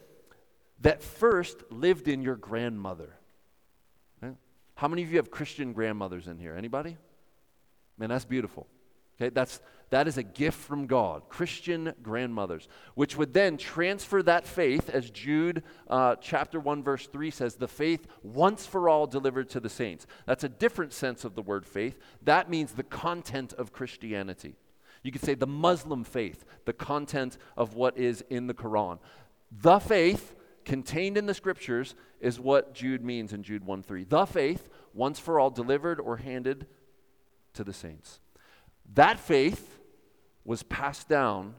[0.82, 3.18] that first lived in your grandmother.
[4.76, 6.56] How many of you have Christian grandmothers in here?
[6.56, 6.98] Anybody?
[8.00, 8.66] Man, that's beautiful.
[9.16, 9.60] Okay, that's
[9.92, 15.12] that is a gift from God, Christian grandmothers, which would then transfer that faith, as
[15.12, 19.70] Jude uh, chapter 1, verse 3 says, the faith once for all delivered to the
[19.70, 20.08] saints.
[20.26, 22.00] That's a different sense of the word faith.
[22.24, 24.56] That means the content of Christianity.
[25.04, 28.98] You could say the Muslim faith, the content of what is in the Quran.
[29.52, 34.06] The faith contained in the scriptures is what Jude means in Jude 1 3.
[34.06, 36.68] The faith, once for all delivered or handed
[37.56, 38.22] to the saints.
[38.94, 39.80] That faith
[40.46, 41.56] was passed down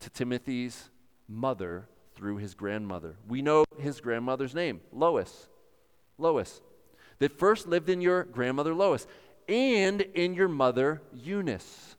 [0.00, 0.90] to Timothy's
[1.28, 3.16] mother through his grandmother.
[3.28, 5.48] We know his grandmother's name, Lois.
[6.18, 6.60] Lois.
[7.18, 9.06] That first lived in your grandmother Lois
[9.48, 11.96] and in your mother Eunice.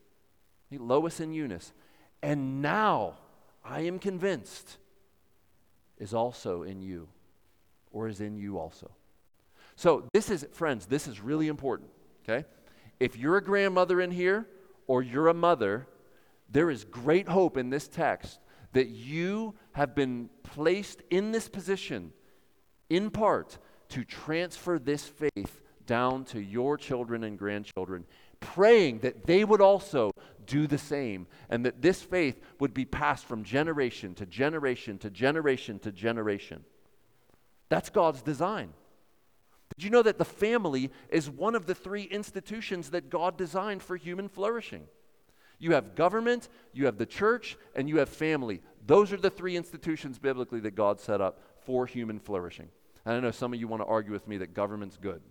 [0.72, 1.74] Lois and Eunice.
[2.24, 3.16] And now,
[3.64, 4.78] I am convinced,
[5.98, 7.08] is also in you,
[7.92, 8.92] or is in you also.
[9.76, 11.90] So, this is, friends, this is really important,
[12.24, 12.48] okay?
[13.00, 14.46] If you're a grandmother in here,
[14.92, 15.88] or you're a mother,
[16.50, 18.42] there is great hope in this text
[18.74, 22.12] that you have been placed in this position,
[22.90, 28.04] in part, to transfer this faith down to your children and grandchildren,
[28.42, 30.12] praying that they would also
[30.46, 35.10] do the same and that this faith would be passed from generation to generation to
[35.10, 36.66] generation to generation.
[37.70, 38.74] That's God's design.
[39.82, 43.82] Did you know that the family is one of the three institutions that God designed
[43.82, 44.84] for human flourishing?
[45.58, 48.62] You have government, you have the church, and you have family.
[48.86, 52.68] Those are the three institutions biblically that God set up for human flourishing.
[53.06, 55.24] And I know some of you want to argue with me that government's good.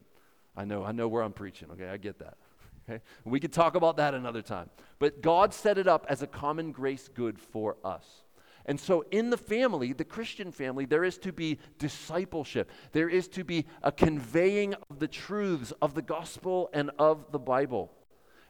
[0.56, 1.88] I know, I know where I'm preaching, okay?
[1.88, 2.36] I get that.
[2.88, 3.02] Okay?
[3.24, 4.68] We could talk about that another time.
[4.98, 8.24] But God set it up as a common grace good for us.
[8.66, 12.70] And so, in the family, the Christian family, there is to be discipleship.
[12.92, 17.38] There is to be a conveying of the truths of the gospel and of the
[17.38, 17.90] Bible.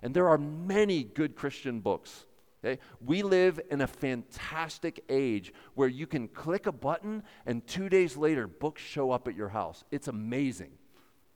[0.02, 2.26] And there are many good Christian books
[2.62, 2.80] Okay?
[3.04, 8.16] We live in a fantastic age where you can click a button and two days
[8.16, 9.84] later, books show up at your house.
[9.90, 10.70] It's amazing.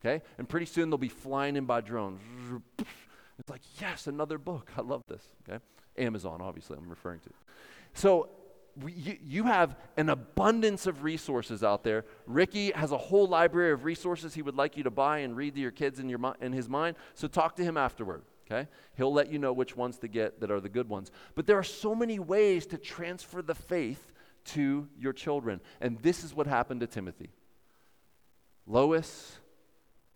[0.03, 0.23] Okay?
[0.37, 2.21] And pretty soon they'll be flying in by drones.
[3.37, 4.71] It's like, yes, another book.
[4.77, 5.27] I love this.
[5.47, 5.63] Okay?
[5.97, 7.29] Amazon, obviously, I'm referring to.
[7.93, 8.29] So
[8.81, 12.05] we, you, you have an abundance of resources out there.
[12.25, 15.55] Ricky has a whole library of resources he would like you to buy and read
[15.55, 16.97] to your kids in, your, in his mind.
[17.13, 18.23] So talk to him afterward.
[18.45, 18.67] Okay?
[18.97, 21.11] He'll let you know which ones to get that are the good ones.
[21.35, 24.11] But there are so many ways to transfer the faith
[24.45, 25.61] to your children.
[25.81, 27.31] And this is what happened to Timothy.
[28.67, 29.39] Lois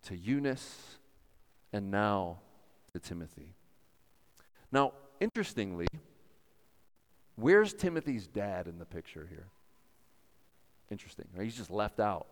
[0.03, 0.97] to Eunice
[1.73, 2.39] and now
[2.93, 3.55] to Timothy.
[4.71, 5.87] Now, interestingly,
[7.39, 9.47] where's Timothy's dad in the picture here?
[10.91, 11.43] Interesting, right?
[11.43, 12.27] He's just left out.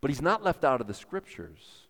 [0.00, 1.86] But he's not left out of the scriptures.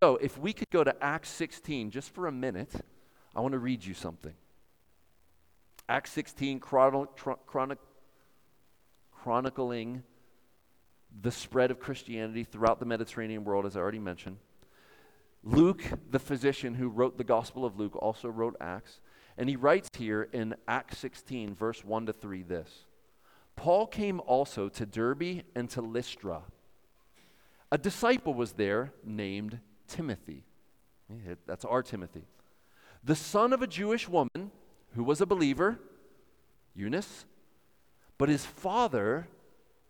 [0.00, 2.72] So, if we could go to Acts 16 just for a minute,
[3.34, 4.32] I want to read you something.
[5.88, 7.08] Acts 16, chron-
[7.46, 7.78] chron-
[9.12, 10.02] chronicling
[11.22, 14.38] the spread of Christianity throughout the Mediterranean world, as I already mentioned.
[15.42, 19.00] Luke, the physician who wrote the Gospel of Luke, also wrote Acts.
[19.36, 22.84] And he writes here in Acts 16, verse 1 to 3, this
[23.56, 26.42] Paul came also to Derbe and to Lystra.
[27.72, 30.44] A disciple was there named Timothy.
[31.46, 32.24] That's our Timothy.
[33.02, 34.50] The son of a Jewish woman
[34.94, 35.78] who was a believer,
[36.74, 37.24] Eunice,
[38.16, 39.26] but his father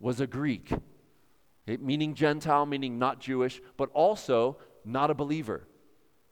[0.00, 0.72] was a Greek,
[1.66, 5.66] meaning Gentile, meaning not Jewish, but also not a believer,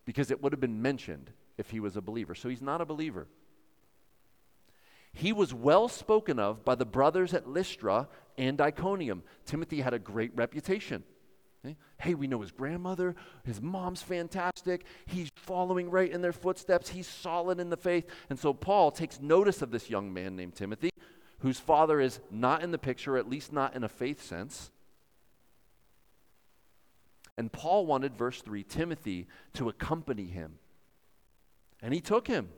[0.07, 1.31] because it would have been mentioned
[1.62, 2.35] if he was a believer.
[2.35, 3.29] So he's not a believer.
[5.12, 9.22] He was well spoken of by the brothers at Lystra and Iconium.
[9.46, 11.05] Timothy had a great reputation.
[11.64, 11.75] Eh?
[11.98, 14.85] Hey, we know his grandmother, his mom's fantastic.
[15.07, 16.88] He's following right in their footsteps.
[16.88, 18.07] He's solid in the faith.
[18.29, 20.90] And so Paul takes notice of this young man named Timothy,
[21.38, 24.72] whose father is not in the picture, at least not in a faith sense.
[27.38, 30.59] And Paul wanted, verse 3, Timothy to accompany him.
[31.83, 32.49] And he took him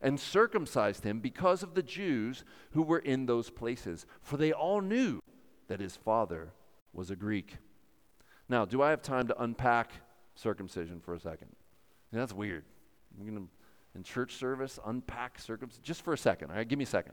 [0.00, 4.80] and circumcised him because of the Jews who were in those places, for they all
[4.80, 5.20] knew
[5.68, 6.52] that his father
[6.92, 7.58] was a Greek.
[8.48, 9.92] Now, do I have time to unpack
[10.34, 11.48] circumcision for a second?
[12.12, 12.64] That's weird.
[13.16, 13.48] I'm going to,
[13.94, 16.50] in church service, unpack circumcision just for a second.
[16.50, 17.12] All right, give me a second.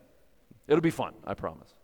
[0.67, 1.75] It'll be fun, I promise.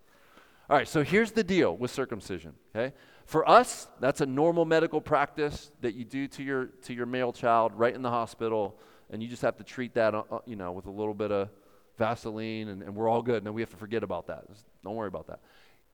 [0.69, 2.95] All right, so here's the deal with circumcision, okay?
[3.25, 7.33] For us, that's a normal medical practice that you do to your to your male
[7.33, 8.79] child right in the hospital,
[9.13, 11.31] and you just have to treat that, uh, uh you know, with a little bit
[11.31, 11.49] of
[11.97, 13.45] Vaseline, and, and we're all good.
[13.45, 14.47] And we have to forget about that.
[14.49, 15.39] Just don't worry about that.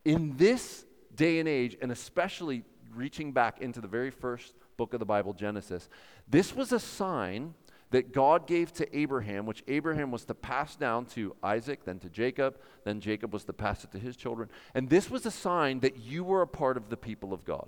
[0.05, 2.63] In this day and age, and especially
[2.95, 5.89] reaching back into the very first book of the Bible, Genesis,
[6.29, 7.53] this was a sign
[7.91, 12.09] that God gave to Abraham, which Abraham was to pass down to Isaac, then to
[12.09, 14.49] Jacob, then Jacob was to pass it to his children.
[14.73, 17.67] And this was a sign that you were a part of the people of God,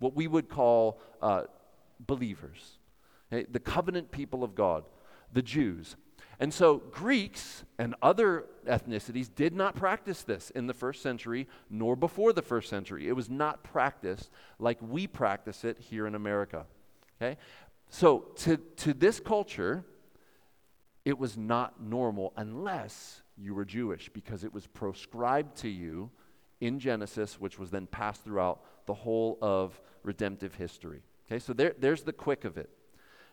[0.00, 1.44] what we would call uh,
[2.00, 2.78] believers,
[3.32, 4.84] the covenant people of God,
[5.32, 5.96] the Jews.
[6.38, 11.96] And so Greeks and other ethnicities did not practice this in the first century nor
[11.96, 13.08] before the first century.
[13.08, 16.66] It was not practiced like we practice it here in America.
[17.20, 17.38] Okay?
[17.88, 19.84] So, to, to this culture,
[21.04, 26.10] it was not normal unless you were Jewish because it was proscribed to you
[26.60, 31.02] in Genesis, which was then passed throughout the whole of redemptive history.
[31.26, 32.70] Okay, so there, there's the quick of it.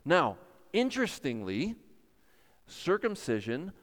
[0.10, 0.38] Now,
[0.74, 1.76] interestingly,
[2.66, 3.74] circumcision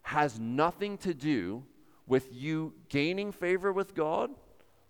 [0.00, 1.64] has nothing to do
[2.06, 4.30] with you gaining favor with God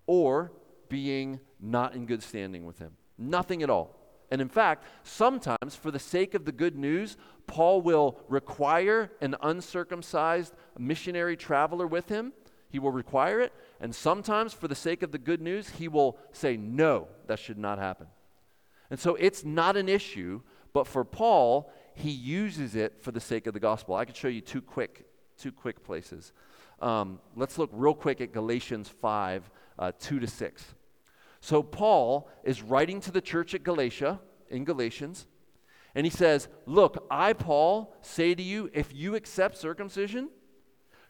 [0.06, 0.52] or
[0.88, 2.92] being not in good standing with Him.
[3.18, 3.98] Nothing at all.
[4.30, 7.16] And in fact, sometimes for the sake of the good news,
[7.48, 12.32] Paul will require an uncircumcised missionary traveler with him.
[12.70, 13.52] He will require it.
[13.80, 17.58] And sometimes for the sake of the good news, he will say, no, that should
[17.58, 18.06] not happen.
[18.90, 20.40] And so it's not an issue,
[20.74, 23.94] but for Paul, he uses it for the sake of the gospel.
[23.94, 25.06] I could show you two quick,
[25.38, 26.32] two quick places.
[26.82, 30.74] Um, let's look real quick at Galatians 5, uh, 2 to 6.
[31.40, 35.26] So Paul is writing to the church at Galatia, in Galatians,
[35.94, 40.28] and he says, Look, I, Paul, say to you, if you accept circumcision,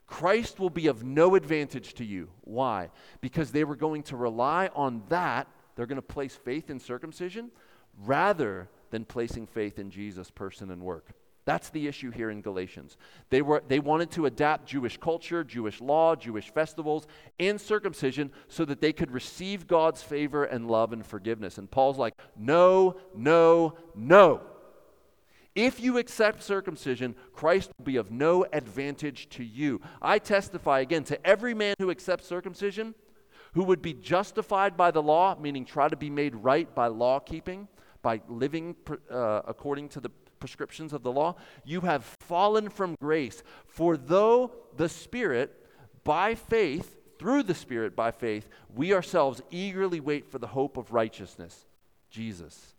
[0.07, 2.29] Christ will be of no advantage to you.
[2.43, 2.91] Why?
[3.23, 5.49] Because they were going to rely on that.
[5.75, 7.51] They're going to place faith in circumcision
[8.03, 11.09] rather than placing faith in Jesus' person and work.
[11.47, 12.97] That's the issue here in Galatians.
[13.29, 17.09] They, were, they wanted to adapt Jewish culture, Jewish law, Jewish festivals,
[17.41, 21.59] and circumcision so that they could receive God's favor and love and forgiveness.
[21.59, 24.43] And Paul's like, no, no, no.
[25.57, 29.81] If you accept circumcision, Christ will be of no advantage to you.
[30.01, 32.95] I testify again to every man who accepts circumcision,
[33.55, 37.19] who would be justified by the law, meaning try to be made right by law
[37.19, 37.67] keeping,
[38.05, 38.77] by living
[39.11, 41.35] uh, according to the prescriptions of the law,
[41.65, 43.43] you have fallen from grace.
[43.67, 45.67] For though the Spirit,
[46.05, 50.93] by faith, through the Spirit, by faith, we ourselves eagerly wait for the hope of
[50.93, 51.65] righteousness,
[52.11, 52.75] Jesus.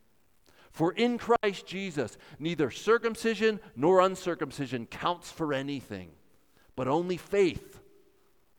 [0.72, 6.12] For in Christ Jesus, neither circumcision nor uncircumcision counts for anything,
[6.76, 7.80] but only faith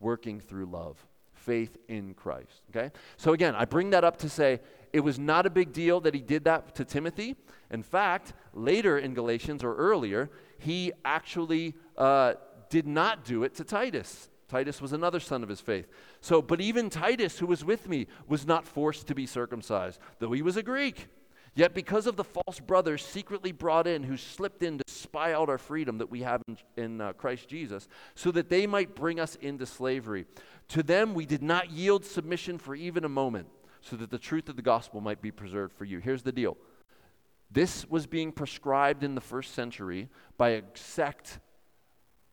[0.00, 1.06] working through love.
[1.34, 2.62] Faith in Christ.
[2.70, 2.90] Okay?
[3.18, 4.58] So again, I bring that up to say
[4.93, 7.37] it was not a big deal that he did that to Timothy.
[7.70, 12.34] In fact, later in Galatians or earlier, he actually uh,
[12.70, 14.28] did not do it to Titus.
[14.49, 15.89] Titus was another son of his faith.
[16.20, 20.32] So, but even Titus, who was with me, was not forced to be circumcised, though
[20.32, 21.09] he was a Greek.
[21.57, 25.49] Yet, because of the false brothers secretly brought in who slipped in to spy out
[25.49, 29.18] our freedom that we have in, in uh, Christ Jesus, so that they might bring
[29.18, 30.26] us into slavery,
[30.68, 33.49] to them we did not yield submission for even a moment,
[33.89, 35.99] so that the truth of the gospel might be preserved for you.
[35.99, 36.57] Here's the deal
[37.51, 41.39] this was being prescribed in the first century by a sect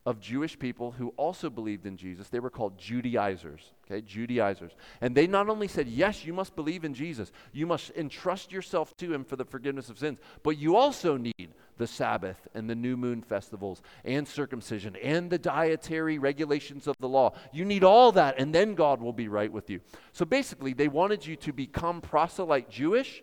[0.06, 2.28] of Jewish people who also believed in Jesus.
[2.28, 4.02] They were called Judaizers, okay?
[4.02, 4.72] Judaizers.
[5.00, 8.94] And they not only said, yes, you must believe in Jesus, you must entrust yourself
[8.98, 12.74] to him for the forgiveness of sins, but you also need the Sabbath and the
[12.74, 17.32] new moon festivals and circumcision and the dietary regulations of the law.
[17.52, 19.80] You need all that, and then God will be right with you.
[20.12, 23.22] So basically, they wanted you to become proselyte Jewish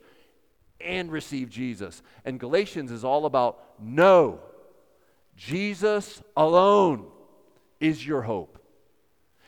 [0.80, 2.02] and receive Jesus.
[2.26, 4.40] And Galatians is all about no
[5.36, 7.08] Jesus alone
[7.80, 8.60] is your hope.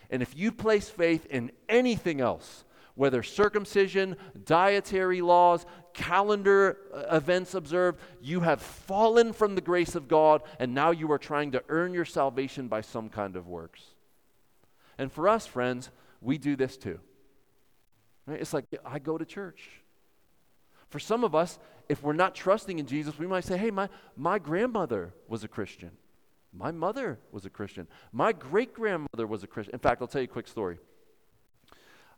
[0.10, 2.64] And if you place faith in anything else,
[2.96, 4.16] whether circumcision,
[4.46, 10.74] dietary laws, calendar uh, events observed, you have fallen from the grace of God, and
[10.74, 13.82] now you are trying to earn your salvation by some kind of works.
[14.98, 15.90] And for us, friends,
[16.22, 17.00] we do this too.
[18.26, 18.40] Right?
[18.40, 19.70] It's like, I go to church.
[20.90, 21.58] For some of us,
[21.90, 25.48] if we're not trusting in Jesus, we might say, hey, my, my grandmother was a
[25.48, 25.92] Christian.
[26.54, 27.88] My mother was a Christian.
[28.12, 29.74] My great grandmother was a Christian.
[29.74, 30.78] In fact, I'll tell you a quick story.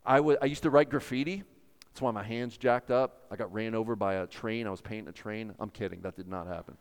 [0.06, 1.42] I, w- I used to write graffiti.
[1.88, 3.26] That's why my hands jacked up.
[3.30, 4.66] I got ran over by a train.
[4.66, 5.52] I was painting a train.
[5.58, 6.00] I'm kidding.
[6.02, 6.76] That did not happen.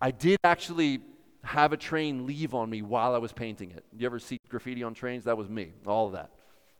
[0.00, 1.00] I did actually
[1.44, 3.84] have a train leave on me while I was painting it.
[3.96, 5.24] You ever see graffiti on trains?
[5.24, 5.72] That was me.
[5.86, 6.30] All of that.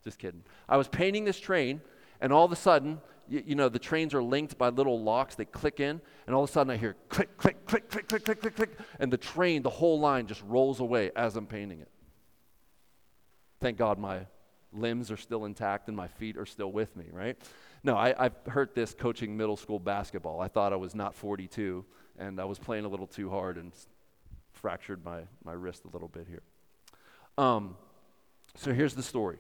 [0.05, 0.43] Just kidding.
[0.69, 1.81] I was painting this train,
[2.21, 5.35] and all of a sudden, you, know, the trains are linked by little locks.
[5.35, 8.25] They click in, and all of a sudden I hear click, click, click, click, click,
[8.25, 11.81] click, click, click, and the train, the whole line just rolls away as I'm painting
[11.81, 11.89] it.
[13.61, 14.27] Thank God my
[14.73, 17.37] limbs are still intact and my feet are still with me, right?
[17.85, 20.41] No, I, I've heard this coaching middle school basketball.
[20.41, 21.85] I thought I was not 42,
[22.19, 23.73] and I was playing a little too hard and
[24.53, 26.43] fractured my, my wrist a little bit here.
[27.37, 27.77] Um,
[28.55, 29.39] so here's the story.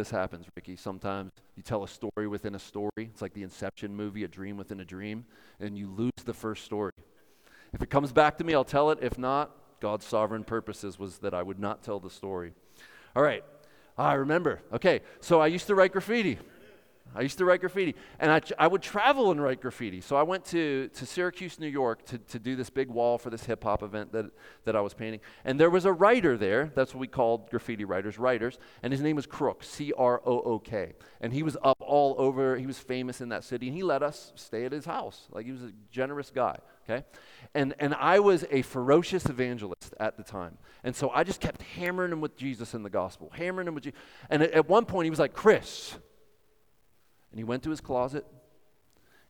[0.00, 0.76] this happens, Ricky.
[0.76, 2.90] Sometimes you tell a story within a story.
[2.96, 5.26] It's like the Inception movie, a dream within a dream,
[5.58, 6.92] and you lose the first story.
[7.74, 8.98] If it comes back to me, I'll tell it.
[9.02, 12.52] If not, God's sovereign purposes was that I would not tell the story.
[13.16, 13.44] All right.
[13.98, 14.60] Ah, I remember.
[14.72, 16.38] Okay, so I used to write graffiti.
[17.12, 20.00] I used to write graffiti, and I, I would travel and write graffiti.
[20.00, 23.30] So I went to, to Syracuse, New York to, to do this big wall for
[23.30, 24.30] this hip hop event that,
[24.64, 25.18] that I was painting.
[25.44, 26.70] And there was a writer there.
[26.72, 28.60] That's what we called graffiti writers, writers.
[28.84, 30.92] And his name was Crook, C R O O K.
[31.20, 34.04] And he was up all over, he was famous in that city, and he let
[34.04, 35.26] us stay at his house.
[35.32, 36.58] Like he was a generous guy,
[36.90, 37.04] okay?
[37.54, 40.58] And, and I was a ferocious evangelist at the time.
[40.84, 43.84] And so I just kept hammering him with Jesus and the gospel, hammering him with
[43.84, 43.98] Jesus.
[44.28, 45.92] And at, at one point, he was like, Chris,
[47.30, 48.26] and he went to his closet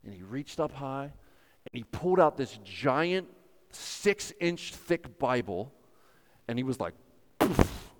[0.03, 3.27] and he reached up high and he pulled out this giant
[3.71, 5.71] six inch thick Bible
[6.47, 6.93] and he was like,
[7.39, 7.91] Poof,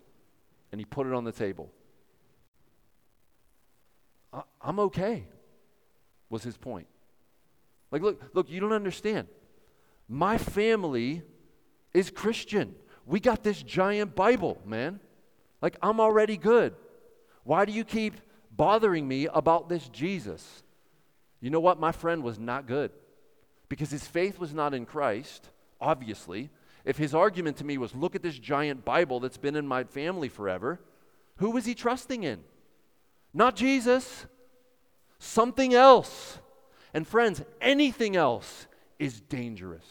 [0.72, 1.72] and he put it on the table.
[4.34, 5.26] I, I'm okay,
[6.30, 6.88] was his point.
[7.92, 9.28] Like, look, look, you don't understand.
[10.08, 11.24] My family
[11.94, 12.76] is Christian.
[13.06, 15.00] We got this giant Bible, man.
[15.62, 16.76] Like, I'm already good.
[17.44, 18.16] Why do you keep
[18.62, 20.64] bothering me about this Jesus.
[21.40, 21.80] You know what?
[21.80, 22.92] My friend was not good
[23.70, 25.50] because his faith was not in Christ,
[25.80, 26.50] obviously.
[26.86, 29.84] If his argument to me was, look at this giant Bible that's been in my
[29.84, 30.80] family forever,
[31.38, 32.42] who was he trusting in?
[33.34, 34.26] Not Jesus,
[35.18, 36.40] something else.
[36.94, 38.68] And friends, anything else
[39.02, 39.86] is dangerous.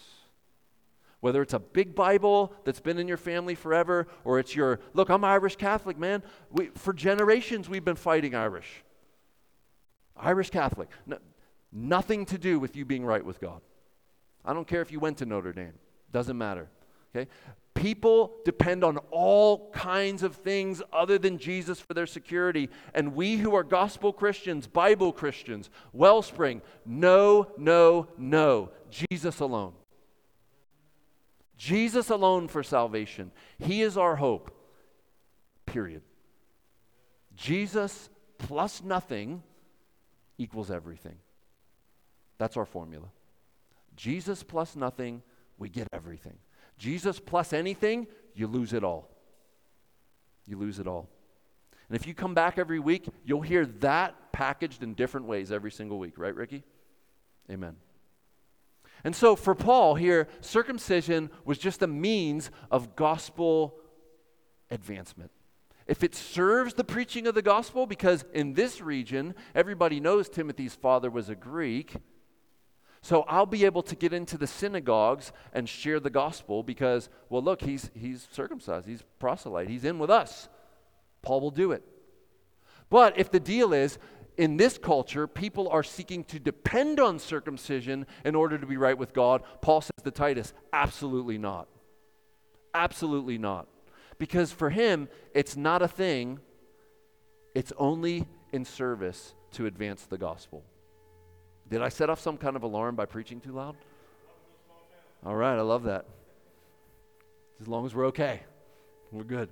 [1.18, 5.10] Whether it's a big Bible that's been in your family forever, or it's your, look,
[5.10, 6.22] I'm Irish Catholic, man.
[6.50, 8.84] We, for generations, we've been fighting Irish.
[10.16, 10.88] Irish Catholic.
[11.06, 11.18] No,
[11.72, 13.60] nothing to do with you being right with God.
[14.44, 15.74] I don't care if you went to Notre Dame.
[16.12, 16.68] Doesn't matter.
[17.14, 17.28] Okay?
[17.74, 22.68] People depend on all kinds of things other than Jesus for their security.
[22.94, 28.70] And we who are gospel Christians, Bible Christians, Wellspring, no, no, no.
[28.90, 29.72] Jesus alone.
[31.56, 33.32] Jesus alone for salvation.
[33.58, 34.50] He is our hope.
[35.66, 36.02] Period.
[37.36, 39.42] Jesus plus nothing
[40.38, 41.16] equals everything.
[42.38, 43.08] That's our formula.
[43.94, 45.22] Jesus plus nothing,
[45.58, 46.38] we get everything.
[46.78, 49.10] Jesus plus anything, you lose it all.
[50.46, 51.10] You lose it all.
[51.90, 55.70] And if you come back every week, you'll hear that packaged in different ways every
[55.70, 56.62] single week, right, Ricky?
[57.50, 57.76] Amen.
[59.04, 63.76] And so for Paul here, circumcision was just a means of gospel
[64.70, 65.30] advancement.
[65.86, 70.74] If it serves the preaching of the gospel, because in this region, everybody knows Timothy's
[70.74, 71.94] father was a Greek,
[73.02, 77.42] so I'll be able to get into the synagogues and share the gospel because, well,
[77.42, 80.48] look, he's, he's circumcised, he's proselyte, he's in with us.
[81.22, 81.82] Paul will do it.
[82.90, 83.98] But if the deal is,
[84.40, 88.96] in this culture, people are seeking to depend on circumcision in order to be right
[88.96, 91.68] with God, Paul says to Titus, absolutely not.
[92.72, 93.68] Absolutely not.
[94.16, 96.38] Because for him, it's not a thing,
[97.54, 100.64] it's only in service to advance the gospel.
[101.68, 103.76] Did I set off some kind of alarm by preaching too loud?
[105.22, 106.06] All right, I love that.
[107.60, 108.40] As long as we're okay,
[109.12, 109.50] we're good.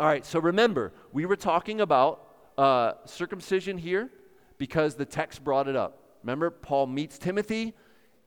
[0.00, 2.26] All right, so remember, we were talking about
[2.60, 4.10] uh, circumcision here
[4.58, 6.18] because the text brought it up.
[6.22, 7.74] Remember, Paul meets Timothy.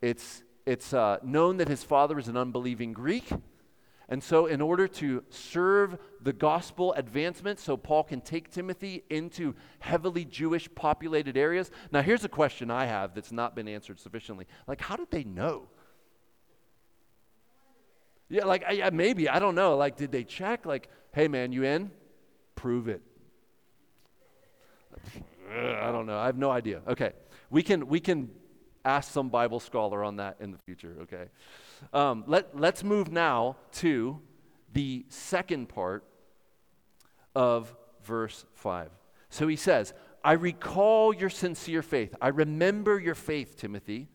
[0.01, 3.29] It's, it's uh, known that his father is an unbelieving Greek.
[4.09, 9.53] And so, in order to serve the gospel advancement, so Paul can take Timothy into
[9.79, 11.69] heavily Jewish populated areas.
[11.91, 14.47] Now, here's a question I have that's not been answered sufficiently.
[14.67, 15.67] Like, how did they know?
[18.29, 19.77] Yeah, like, I, maybe, I don't know.
[19.77, 20.65] Like, did they check?
[20.65, 21.91] Like, hey, man, you in?
[22.55, 23.03] Prove it.
[25.49, 26.17] I don't know.
[26.17, 26.81] I have no idea.
[26.87, 27.13] Okay.
[27.49, 28.29] We can, we can
[28.83, 31.25] ask some Bible scholar on that in the future, okay?
[31.93, 34.19] Um, let, let's move now to
[34.73, 36.03] the second part
[37.35, 38.89] of verse 5.
[39.29, 39.93] So he says,
[40.23, 42.15] I recall your sincere faith.
[42.21, 44.09] I remember your faith, Timothy,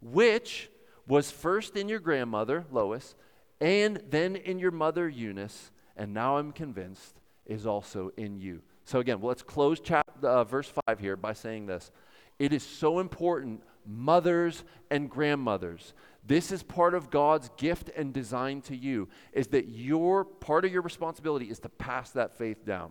[0.00, 0.70] which
[1.06, 3.14] was first in your grandmother, Lois,
[3.60, 8.62] and then in your mother, Eunice, and now I'm convinced is also in you.
[8.90, 11.92] So again, well, let's close chap- uh, verse 5 here by saying this.
[12.40, 15.94] It is so important, mothers and grandmothers,
[16.26, 20.72] this is part of God's gift and design to you is that your part of
[20.72, 22.90] your responsibility is to pass that faith down.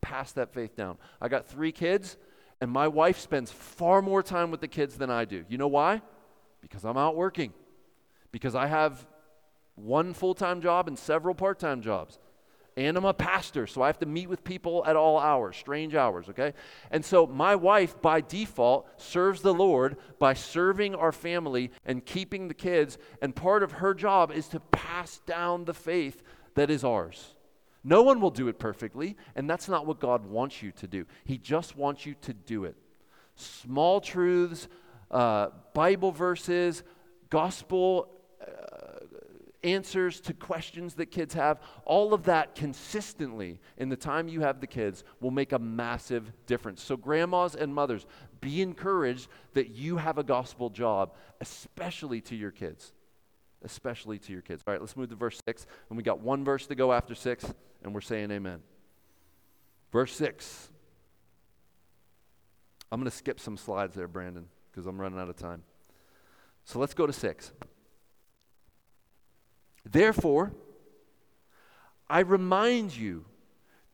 [0.00, 0.96] Pass that faith down.
[1.20, 2.18] I got 3 kids
[2.60, 5.44] and my wife spends far more time with the kids than I do.
[5.48, 6.02] You know why?
[6.60, 7.52] Because I'm out working.
[8.30, 9.04] Because I have
[9.74, 12.20] one full-time job and several part-time jobs
[12.76, 15.94] and I'm a pastor, so I have to meet with people at all hours, strange
[15.94, 16.54] hours, okay?
[16.90, 22.48] And so my wife, by default, serves the Lord by serving our family and keeping
[22.48, 26.22] the kids, and part of her job is to pass down the faith
[26.54, 27.34] that is ours.
[27.84, 31.04] No one will do it perfectly, and that's not what God wants you to do.
[31.24, 32.76] He just wants you to do it.
[33.34, 34.68] Small truths,
[35.10, 36.84] uh, Bible verses,
[37.28, 38.08] gospel
[39.64, 44.60] answers to questions that kids have, all of that consistently in the time you have
[44.60, 46.82] the kids will make a massive difference.
[46.82, 48.06] So, grandmas and mothers,
[48.40, 52.92] be encouraged that you have a gospel job, especially to your kids.
[53.64, 54.62] Especially to your kids.
[54.66, 55.66] All right, let's move to verse 6.
[55.88, 57.44] And we got one verse to go after 6,
[57.84, 58.60] and we're saying amen.
[59.92, 60.70] Verse 6.
[62.90, 65.62] I'm going to skip some slides there, Brandon, because I'm running out of time.
[66.64, 67.52] So let's go to 6.
[69.84, 70.52] Therefore,
[72.08, 73.24] I remind you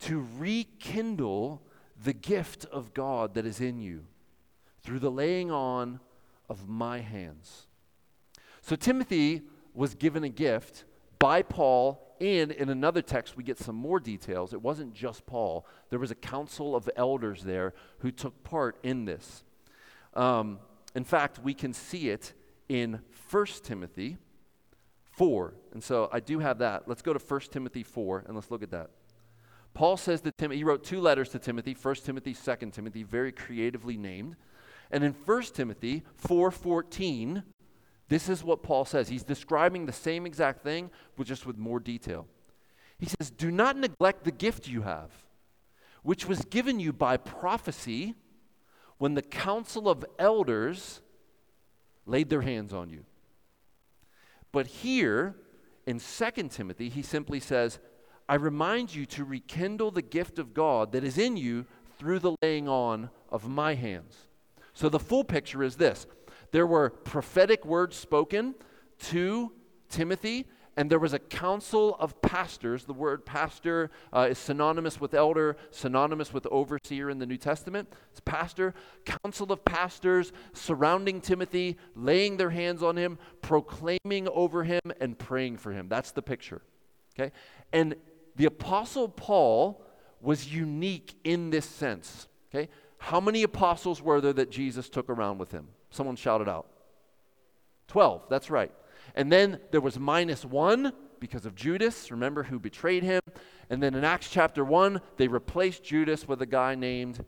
[0.00, 1.62] to rekindle
[2.02, 4.04] the gift of God that is in you
[4.82, 6.00] through the laying on
[6.48, 7.66] of my hands.
[8.60, 9.42] So, Timothy
[9.74, 10.84] was given a gift
[11.18, 14.52] by Paul, and in another text, we get some more details.
[14.52, 19.04] It wasn't just Paul, there was a council of elders there who took part in
[19.04, 19.44] this.
[20.14, 20.58] Um,
[20.94, 22.32] in fact, we can see it
[22.68, 24.18] in 1 Timothy
[25.18, 25.54] 4.
[25.72, 26.86] And so I do have that.
[26.86, 28.90] Let's go to 1 Timothy 4 and let's look at that.
[29.74, 33.32] Paul says to Timothy, he wrote two letters to Timothy, 1 Timothy, 2 Timothy, very
[33.32, 34.36] creatively named.
[34.90, 37.42] And in 1 Timothy 4:14,
[38.08, 39.08] this is what Paul says.
[39.08, 42.26] He's describing the same exact thing, but just with more detail.
[42.98, 45.10] He says, Do not neglect the gift you have,
[46.02, 48.14] which was given you by prophecy
[48.96, 51.02] when the council of elders
[52.06, 53.04] laid their hands on you.
[54.52, 55.36] But here
[55.86, 57.78] in 2 Timothy, he simply says,
[58.28, 61.66] I remind you to rekindle the gift of God that is in you
[61.98, 64.28] through the laying on of my hands.
[64.74, 66.06] So the full picture is this
[66.50, 68.54] there were prophetic words spoken
[69.00, 69.52] to
[69.88, 70.46] Timothy
[70.78, 72.84] and there was a council of pastors.
[72.84, 77.92] The word pastor uh, is synonymous with elder, synonymous with overseer in the New Testament.
[78.12, 78.74] It's pastor,
[79.04, 85.56] council of pastors surrounding Timothy, laying their hands on him, proclaiming over him, and praying
[85.56, 85.88] for him.
[85.88, 86.62] That's the picture.
[87.18, 87.32] Okay?
[87.72, 87.96] And
[88.36, 89.84] the Apostle Paul
[90.20, 92.28] was unique in this sense.
[92.54, 92.68] Okay?
[92.98, 95.66] How many apostles were there that Jesus took around with him?
[95.90, 96.68] Someone shouted out.
[97.88, 98.70] 12, that's right.
[99.14, 103.20] And then there was minus one because of Judas, remember, who betrayed him.
[103.70, 107.24] And then in Acts chapter 1, they replaced Judas with a guy named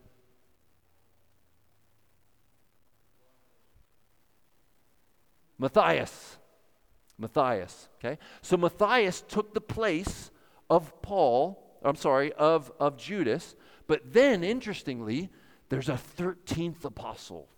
[5.58, 6.38] Matthias.
[7.18, 8.18] Matthias, okay?
[8.40, 10.30] So Matthias took the place
[10.70, 13.54] of Paul, I'm sorry, of, of Judas.
[13.86, 15.28] But then, interestingly,
[15.68, 17.48] there's a 13th apostle.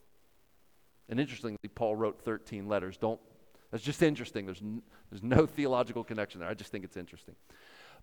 [1.09, 2.97] And interestingly, Paul wrote 13 letters.
[2.97, 3.21] Don't
[3.73, 4.47] that's just interesting.
[4.47, 6.49] There's, n- there's no theological connection there.
[6.49, 7.35] I just think it's interesting.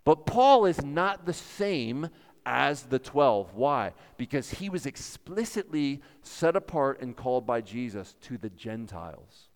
[0.03, 2.09] But Paul is not the same
[2.45, 3.53] as the 12.
[3.53, 3.93] Why?
[4.17, 9.49] Because he was explicitly set apart and called by Jesus to the Gentiles.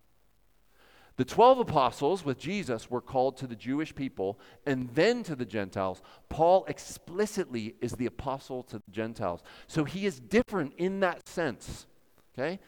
[1.16, 5.45] The 12 apostles with Jesus were called to the Jewish people and then to the
[5.45, 6.01] Gentiles.
[6.30, 9.41] Paul explicitly is the apostle to the Gentiles.
[9.68, 11.86] So he is different in that sense.
[12.34, 12.59] Okay?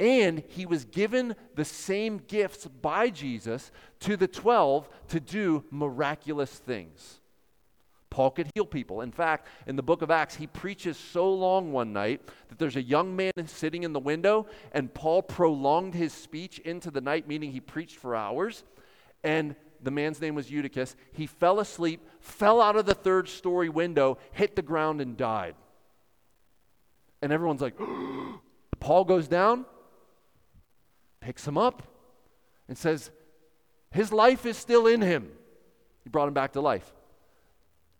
[0.00, 3.70] And he was given the same gifts by Jesus
[4.00, 7.20] to the 12 to do miraculous things.
[8.08, 9.02] Paul could heal people.
[9.02, 12.76] In fact, in the book of Acts, he preaches so long one night that there's
[12.76, 17.28] a young man sitting in the window, and Paul prolonged his speech into the night,
[17.28, 18.64] meaning he preached for hours.
[19.22, 20.96] And the man's name was Eutychus.
[21.12, 25.56] He fell asleep, fell out of the third story window, hit the ground, and died.
[27.20, 27.78] And everyone's like,
[28.80, 29.66] Paul goes down,
[31.20, 31.82] picks him up
[32.68, 33.10] and says,
[33.90, 35.30] His life is still in him.
[36.02, 36.92] He brought him back to life.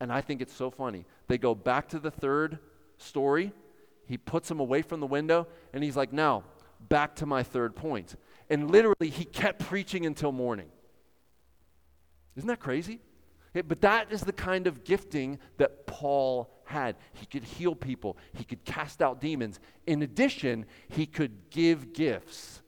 [0.00, 1.04] And I think it's so funny.
[1.28, 2.58] They go back to the third
[2.96, 3.52] story.
[4.06, 6.44] He puts him away from the window, and he's like, Now,
[6.88, 8.16] back to my third point.
[8.48, 10.68] And literally, he kept preaching until morning.
[12.36, 13.00] Isn't that crazy?
[13.66, 16.94] but that is the kind of gifting that Paul had.
[17.14, 19.58] He could heal people, he could cast out demons.
[19.86, 22.62] In addition, he could give gifts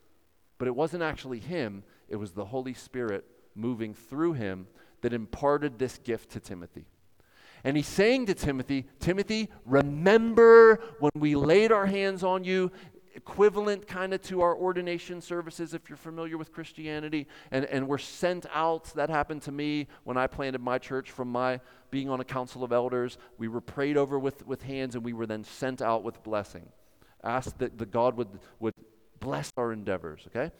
[0.62, 3.24] but it wasn't actually him, it was the Holy Spirit
[3.56, 4.68] moving through him
[5.00, 6.86] that imparted this gift to Timothy.
[7.64, 12.70] And he's saying to Timothy, Timothy, remember when we laid our hands on you,
[13.16, 17.98] equivalent kind of to our ordination services if you're familiar with Christianity, and, and we're
[17.98, 18.84] sent out.
[18.94, 21.58] That happened to me when I planted my church from my
[21.90, 23.18] being on a council of elders.
[23.36, 26.68] We were prayed over with, with hands, and we were then sent out with blessing.
[27.24, 28.28] Asked that the God would,
[28.60, 28.74] would
[29.22, 30.50] bless our endeavors, okay?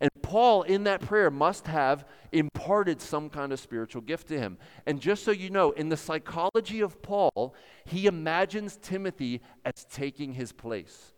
[0.00, 4.58] And Paul, in that prayer, must have imparted some kind of spiritual gift to him.
[4.86, 7.54] And just so you know, in the psychology of Paul,
[7.84, 11.12] he imagines Timothy as taking his place.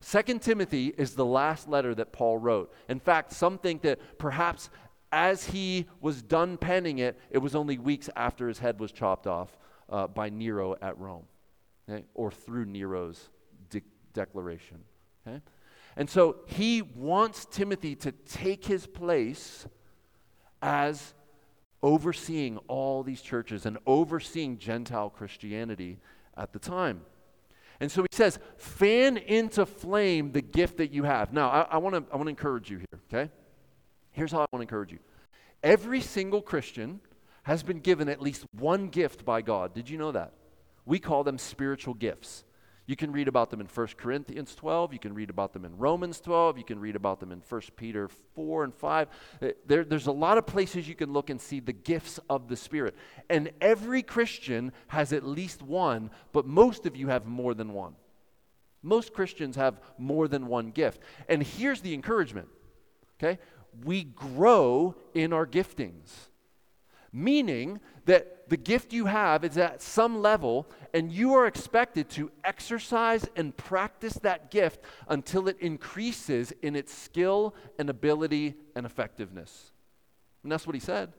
[0.00, 2.72] Second Timothy is the last letter that Paul wrote.
[2.88, 4.70] In fact, some think that perhaps
[5.12, 9.26] as he was done penning it, it was only weeks after his head was chopped
[9.26, 9.56] off
[9.88, 11.24] uh, by Nero at Rome,
[11.88, 12.04] okay?
[12.14, 13.28] or through Nero's
[13.70, 13.82] de-
[14.14, 14.78] declaration.
[15.26, 15.40] Okay?
[15.96, 19.66] And so he wants Timothy to take his place
[20.60, 21.14] as
[21.82, 25.98] overseeing all these churches and overseeing Gentile Christianity
[26.36, 27.02] at the time.
[27.80, 31.32] And so he says, fan into flame the gift that you have.
[31.32, 33.30] Now, I, I want to I wanna encourage you here, okay?
[34.12, 35.00] Here's how I want to encourage you.
[35.62, 37.00] Every single Christian
[37.42, 39.74] has been given at least one gift by God.
[39.74, 40.32] Did you know that?
[40.84, 42.44] We call them spiritual gifts.
[42.92, 44.92] You can read about them in 1 Corinthians 12.
[44.92, 46.58] You can read about them in Romans 12.
[46.58, 49.08] You can read about them in 1 Peter 4 and 5.
[49.40, 52.48] Uh, there, there's a lot of places you can look and see the gifts of
[52.48, 52.94] the Spirit.
[53.30, 57.94] And every Christian has at least one, but most of you have more than one.
[58.82, 61.00] Most Christians have more than one gift.
[61.30, 62.48] And here's the encouragement
[63.18, 63.38] okay?
[63.82, 66.28] We grow in our giftings,
[67.10, 72.30] meaning that the gift you have is at some level, and you are expected to
[72.44, 79.72] exercise and practice that gift until it increases in its skill and ability and effectiveness.
[80.42, 81.12] And that's what he said.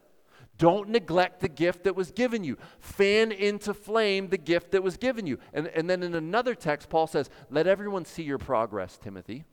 [0.58, 2.58] Don't neglect the gift that was given you.
[2.80, 5.40] Fan into flame the gift that was given you.
[5.54, 9.46] And, and then in another text, Paul says, Let everyone see your progress, Timothy.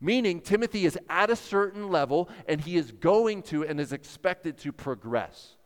[0.00, 4.56] Meaning, Timothy is at a certain level and he is going to and is expected
[4.58, 5.56] to progress.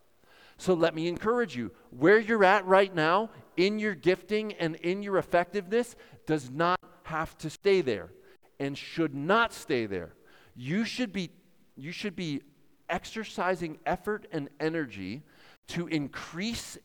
[0.56, 5.02] So let me encourage you where you're at right now in your gifting and in
[5.02, 5.96] your effectiveness
[6.26, 8.10] does not have to stay there
[8.58, 10.14] and should not stay there.
[10.56, 11.30] You should be,
[11.76, 12.42] you should be
[12.88, 15.22] exercising effort and energy
[15.68, 16.78] to increase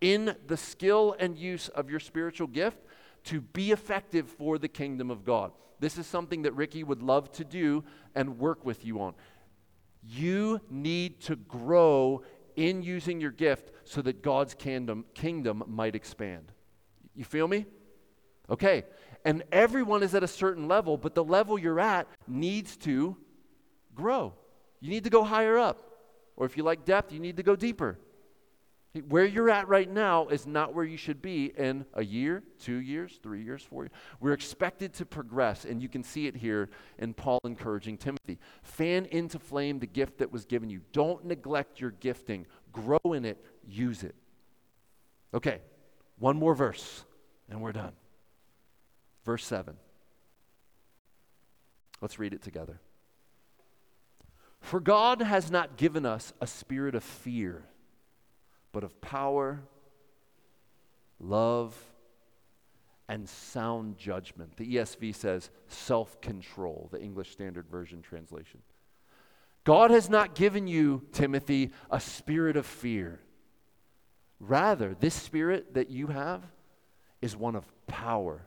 [0.00, 2.78] in the skill and use of your spiritual gift
[3.24, 5.52] to be effective for the kingdom of God.
[5.78, 7.84] This is something that Ricky would love to do
[8.14, 9.14] and work with you on.
[10.02, 12.22] You need to grow
[12.60, 16.52] in using your gift so that God's kingdom, kingdom might expand.
[17.14, 17.64] You feel me?
[18.50, 18.84] Okay.
[19.24, 23.16] And everyone is at a certain level, but the level you're at needs to
[23.94, 24.34] grow.
[24.80, 25.86] You need to go higher up.
[26.36, 27.98] Or if you like depth, you need to go deeper.
[29.08, 32.76] Where you're at right now is not where you should be in a year, two
[32.76, 33.92] years, three years, four years.
[34.18, 38.40] We're expected to progress, and you can see it here in Paul encouraging Timothy.
[38.62, 40.80] Fan into flame the gift that was given you.
[40.92, 44.16] Don't neglect your gifting, grow in it, use it.
[45.32, 45.60] Okay,
[46.18, 47.04] one more verse,
[47.48, 47.92] and we're done.
[49.24, 49.76] Verse 7.
[52.00, 52.80] Let's read it together.
[54.60, 57.66] For God has not given us a spirit of fear
[58.72, 59.60] but of power,
[61.18, 61.76] love,
[63.08, 64.56] and sound judgment.
[64.56, 68.60] The ESV says self control, the English Standard Version translation.
[69.64, 73.20] God has not given you, Timothy, a spirit of fear.
[74.38, 76.42] Rather, this spirit that you have
[77.20, 78.46] is one of power,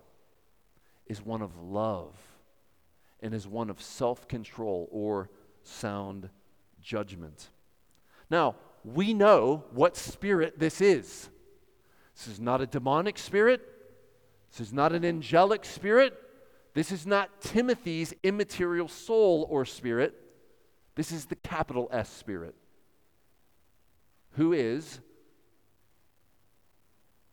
[1.06, 2.16] is one of love,
[3.20, 5.30] and is one of self control or
[5.64, 6.30] sound
[6.82, 7.50] judgment.
[8.30, 11.30] Now, we know what spirit this is.
[12.16, 13.62] This is not a demonic spirit.
[14.52, 16.14] This is not an angelic spirit.
[16.74, 20.16] This is not Timothy's immaterial soul or spirit.
[20.96, 22.56] This is the capital S spirit,
[24.34, 25.00] who is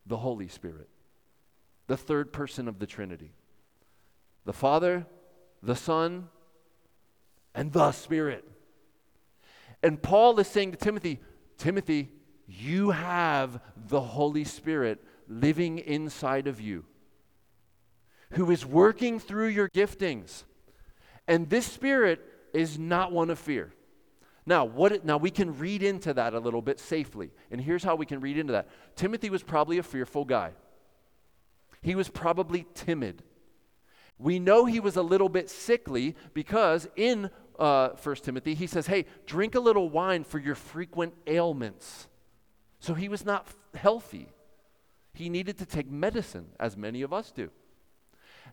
[0.07, 0.89] the Holy Spirit,
[1.87, 3.33] the third person of the Trinity.
[4.47, 5.07] The Father,
[5.63, 6.29] the Son,
[7.55, 8.45] and the Spirit.
[9.83, 11.21] And Paul is saying to Timothy,
[11.61, 12.09] Timothy,
[12.47, 16.87] you have the Holy Spirit living inside of you
[18.31, 20.45] who is working through your giftings.
[21.29, 22.21] And this spirit
[22.55, 23.75] is not one of fear.
[24.47, 27.31] Now, what it, now we can read into that a little bit safely.
[27.51, 28.69] And here's how we can read into that.
[28.97, 30.53] Timothy was probably a fearful guy.
[31.83, 33.23] He was probably timid.
[34.19, 37.31] We know he was a little bit sickly because in
[37.61, 42.09] uh, 1 Timothy, he says, Hey, drink a little wine for your frequent ailments.
[42.81, 44.29] So he was not healthy.
[45.13, 47.51] He needed to take medicine, as many of us do.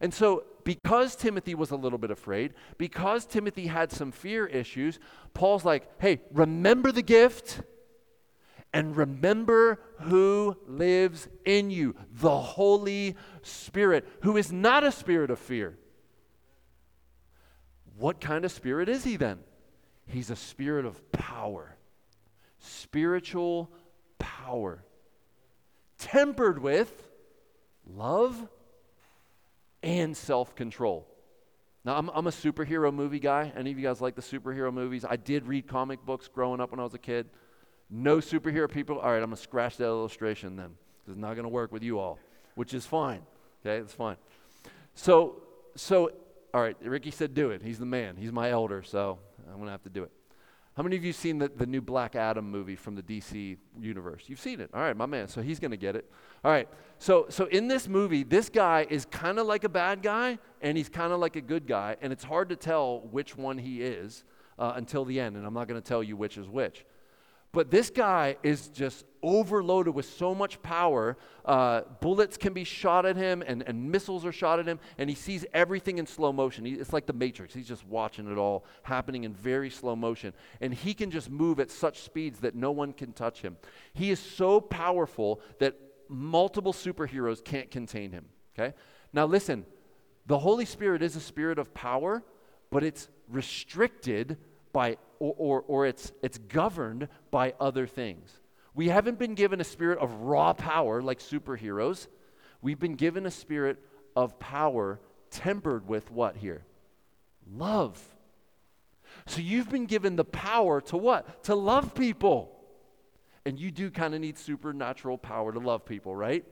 [0.02, 5.00] And so, because Timothy was a little bit afraid, because Timothy had some fear issues,
[5.34, 7.62] Paul's like, hey, remember the gift
[8.74, 15.40] and remember who lives in you the Holy Spirit, who is not a spirit of
[15.40, 15.78] fear,
[17.98, 19.40] what kind of spirit is he then?
[20.08, 21.76] He's a spirit of power,
[22.60, 23.70] spiritual
[24.20, 24.84] power,
[25.98, 26.92] tempered with
[27.86, 28.48] love
[29.84, 31.08] and self control.
[31.84, 33.52] Now, I'm, I'm a superhero movie guy.
[33.56, 35.06] Any of you guys like the superhero movies?
[35.08, 37.30] I did read comic books growing up when I was a kid.
[37.90, 39.00] No superhero people.
[39.00, 40.72] All right, I'm going to scratch that illustration then.
[41.08, 42.20] It's not going to work with you all,
[42.56, 43.22] which is fine.
[43.66, 44.18] Okay, it's fine.
[44.96, 45.42] So,
[45.76, 46.12] so
[46.58, 47.62] all right, Ricky said do it.
[47.62, 48.16] He's the man.
[48.16, 50.12] He's my elder, so I'm going to have to do it.
[50.76, 54.24] How many of you seen the, the new Black Adam movie from the DC universe?
[54.26, 54.72] You've seen it.
[54.74, 55.28] All right, my man.
[55.28, 56.12] So he's going to get it.
[56.44, 56.68] All right.
[56.98, 60.76] So so in this movie, this guy is kind of like a bad guy and
[60.76, 63.84] he's kind of like a good guy, and it's hard to tell which one he
[63.84, 64.24] is
[64.58, 66.86] uh, until the end, and I'm not going to tell you which is which.
[67.52, 71.18] But this guy is just overloaded with so much power.
[71.44, 75.10] Uh, bullets can be shot at him, and, and missiles are shot at him, and
[75.10, 76.66] he sees everything in slow motion.
[76.66, 77.54] He, it's like the Matrix.
[77.54, 80.34] He's just watching it all happening in very slow motion.
[80.62, 83.58] And he can just move at such speeds that no one can touch him.
[83.94, 85.76] He is so powerful that
[86.10, 88.26] multiple superheroes can't contain him.
[88.58, 88.76] Okay?
[89.14, 89.66] Now, listen
[90.28, 92.22] the Holy Spirit is a spirit of power,
[92.70, 94.38] but it's restricted
[94.74, 98.32] by, or, or, or it's, it's governed by other things.
[98.74, 102.08] We haven't been given a spirit of raw power like superheroes.
[102.62, 103.80] We've been given a spirit
[104.16, 105.00] of power
[105.32, 106.64] tempered with what here?
[107.56, 108.02] Love.
[109.26, 111.44] So you've been given the power to what?
[111.46, 112.54] To love people.
[113.46, 116.44] And you do kind of need supernatural power to love people, right?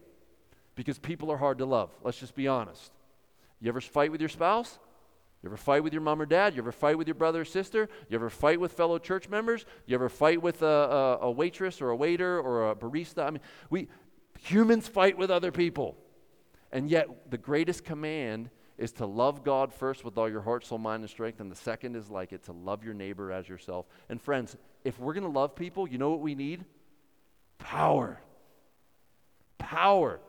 [0.76, 1.92] Because people are hard to love.
[2.04, 2.92] Let's just be honest.
[3.60, 4.80] You ever fight with your spouse?
[5.46, 6.56] You ever fight with your mom or dad?
[6.56, 7.88] You ever fight with your brother or sister?
[8.10, 9.64] You ever fight with fellow church members?
[9.86, 13.28] You ever fight with a, a, a waitress or a waiter or a barista?
[13.28, 13.88] I mean, we
[14.40, 15.98] humans fight with other people.
[16.72, 20.80] And yet, the greatest command is to love God first with all your heart, soul,
[20.80, 21.40] mind, and strength.
[21.40, 23.86] And the second is like it to love your neighbor as yourself.
[24.10, 26.66] And friends, if we're going to love people, you know what we need?
[27.60, 28.20] Power.
[29.60, 30.20] Power.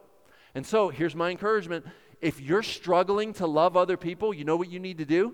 [0.54, 1.86] And so here's my encouragement
[2.26, 5.32] if you're struggling to love other people, you know what you need to do?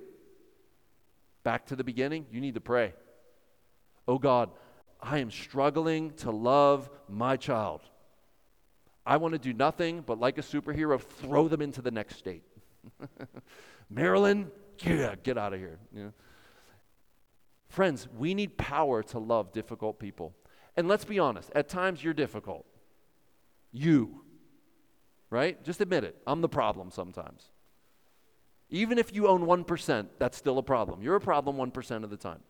[1.42, 2.92] Back to the beginning, you need to pray.
[4.06, 4.50] Oh God,
[5.00, 7.80] I am struggling to love my child.
[9.06, 12.44] I want to do nothing but, like a superhero, throw them into the next state.
[13.90, 14.50] Marilyn,
[14.84, 15.78] yeah, get out of here.
[15.94, 16.12] You know?
[17.68, 20.34] Friends, we need power to love difficult people.
[20.76, 22.66] And let's be honest, at times you're difficult.
[23.72, 24.24] You,
[25.32, 25.64] right?
[25.64, 26.14] Just admit it.
[26.26, 27.50] I'm the problem sometimes.
[28.68, 31.02] Even if you own 1%, that's still a problem.
[31.02, 32.40] You're a problem 1% of the time.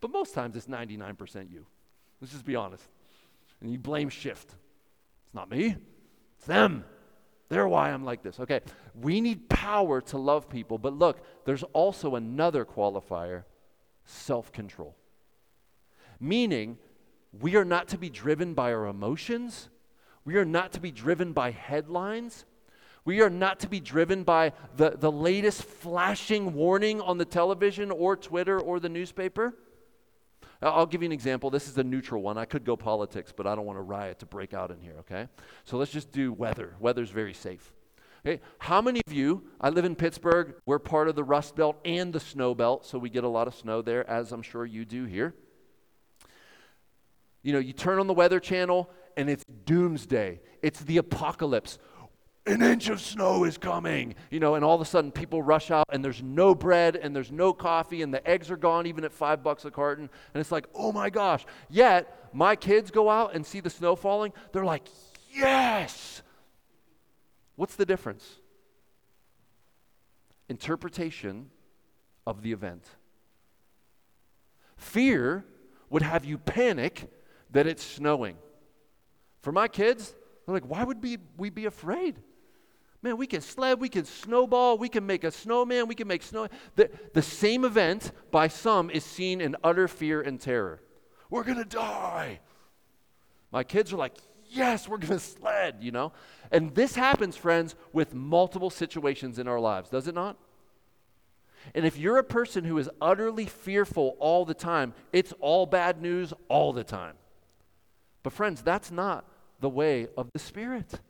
[0.00, 1.66] But most times it's 99% you.
[2.20, 2.84] Let's just be honest.
[3.60, 4.54] And you blame shift.
[5.26, 5.76] It's not me,
[6.36, 6.84] it's them.
[7.50, 8.40] They're why I'm like this.
[8.40, 8.60] Okay,
[8.98, 13.44] we need power to love people, but look, there's also another qualifier
[14.06, 14.96] self control.
[16.18, 16.78] Meaning,
[17.38, 19.68] we are not to be driven by our emotions,
[20.24, 22.44] we are not to be driven by headlines.
[23.04, 27.90] We are not to be driven by the, the latest flashing warning on the television
[27.90, 29.54] or Twitter or the newspaper.
[30.62, 31.50] I'll give you an example.
[31.50, 32.38] This is a neutral one.
[32.38, 34.94] I could go politics, but I don't want a riot to break out in here,
[35.00, 35.28] okay?
[35.64, 36.74] So let's just do weather.
[36.80, 37.74] Weather's very safe.
[38.24, 38.40] Okay?
[38.58, 42.12] How many of you, I live in Pittsburgh, we're part of the Rust Belt and
[42.12, 44.86] the Snow Belt, so we get a lot of snow there, as I'm sure you
[44.86, 45.34] do here.
[47.42, 51.78] You know, you turn on the Weather Channel and it's doomsday, it's the apocalypse
[52.46, 55.70] an inch of snow is coming, you know, and all of a sudden people rush
[55.70, 59.02] out and there's no bread and there's no coffee and the eggs are gone even
[59.04, 60.10] at five bucks a carton.
[60.34, 61.46] And it's like, oh my gosh.
[61.70, 64.32] Yet my kids go out and see the snow falling.
[64.52, 64.86] They're like,
[65.32, 66.22] yes.
[67.56, 68.40] What's the difference?
[70.50, 71.50] Interpretation
[72.26, 72.84] of the event.
[74.76, 75.46] Fear
[75.88, 77.10] would have you panic
[77.52, 78.36] that it's snowing.
[79.44, 80.14] For my kids,
[80.46, 82.16] they're like, why would we, we be afraid?
[83.02, 86.22] Man, we can sled, we can snowball, we can make a snowman, we can make
[86.22, 86.48] snow.
[86.76, 90.80] The, the same event by some is seen in utter fear and terror.
[91.28, 92.40] We're going to die.
[93.52, 94.16] My kids are like,
[94.48, 96.12] yes, we're going to sled, you know?
[96.50, 100.38] And this happens, friends, with multiple situations in our lives, does it not?
[101.74, 106.00] And if you're a person who is utterly fearful all the time, it's all bad
[106.00, 107.16] news all the time.
[108.22, 109.26] But, friends, that's not
[109.60, 111.00] the way of the Spirit.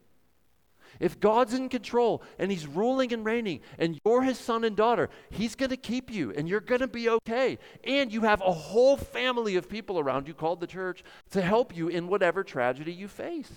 [1.01, 5.11] If God's in control and He's ruling and reigning, and you're His son and daughter,
[5.31, 7.59] He's going to keep you and you're going to be okay.
[7.83, 11.77] And you have a whole family of people around you called the church to help
[11.77, 13.51] you in whatever tragedy you face.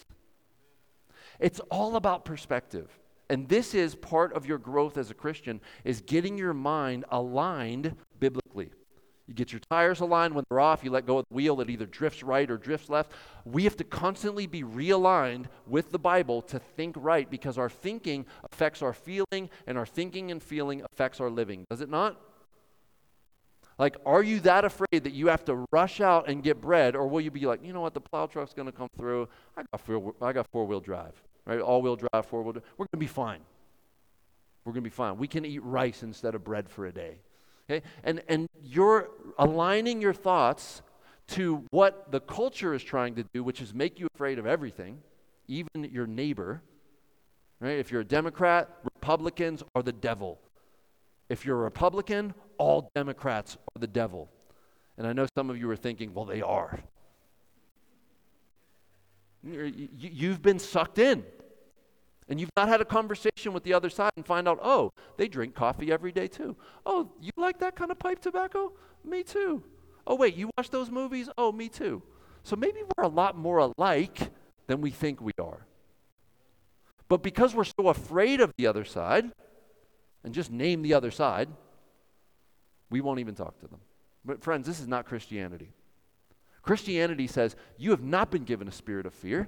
[1.39, 2.89] It's all about perspective.
[3.29, 7.95] And this is part of your growth as a Christian is getting your mind aligned
[8.19, 8.71] biblically.
[9.27, 11.69] You get your tires aligned when they're off, you let go of the wheel, it
[11.69, 13.11] either drifts right or drifts left.
[13.43, 18.25] We have to constantly be realigned with the Bible to think right because our thinking
[18.49, 21.65] affects our feeling, and our thinking and feeling affects our living.
[21.69, 22.21] Does it not?
[23.77, 27.07] Like, are you that afraid that you have to rush out and get bread, or
[27.07, 29.27] will you be like, you know what, the plow truck's going to come through?
[29.57, 31.59] I got four, I got four wheel drive, right?
[31.59, 32.63] All wheel drive, four wheel drive.
[32.77, 33.41] We're going to be fine.
[34.63, 35.17] We're going to be fine.
[35.17, 37.19] We can eat rice instead of bread for a day.
[37.69, 37.85] Okay?
[38.03, 40.81] And, and you're aligning your thoughts
[41.29, 44.99] to what the culture is trying to do, which is make you afraid of everything,
[45.47, 46.61] even your neighbor.
[47.59, 47.79] Right?
[47.79, 50.39] If you're a Democrat, Republicans are the devil.
[51.29, 54.29] If you're a Republican, all Democrats are the devil.
[54.97, 56.79] And I know some of you are thinking, well, they are.
[59.43, 61.23] You've been sucked in.
[62.29, 65.27] And you've not had a conversation with the other side and find out, oh, they
[65.27, 66.57] drink coffee every day too.
[66.85, 68.73] Oh, you like that kind of pipe tobacco?
[69.05, 69.63] Me too.
[70.05, 71.29] Oh, wait, you watch those movies?
[71.37, 72.01] Oh, me too.
[72.43, 74.31] So maybe we're a lot more alike
[74.67, 75.65] than we think we are.
[77.09, 79.31] But because we're so afraid of the other side,
[80.23, 81.47] and just name the other side,
[82.89, 83.79] we won't even talk to them.
[84.25, 85.71] But, friends, this is not Christianity.
[86.61, 89.47] Christianity says you have not been given a spirit of fear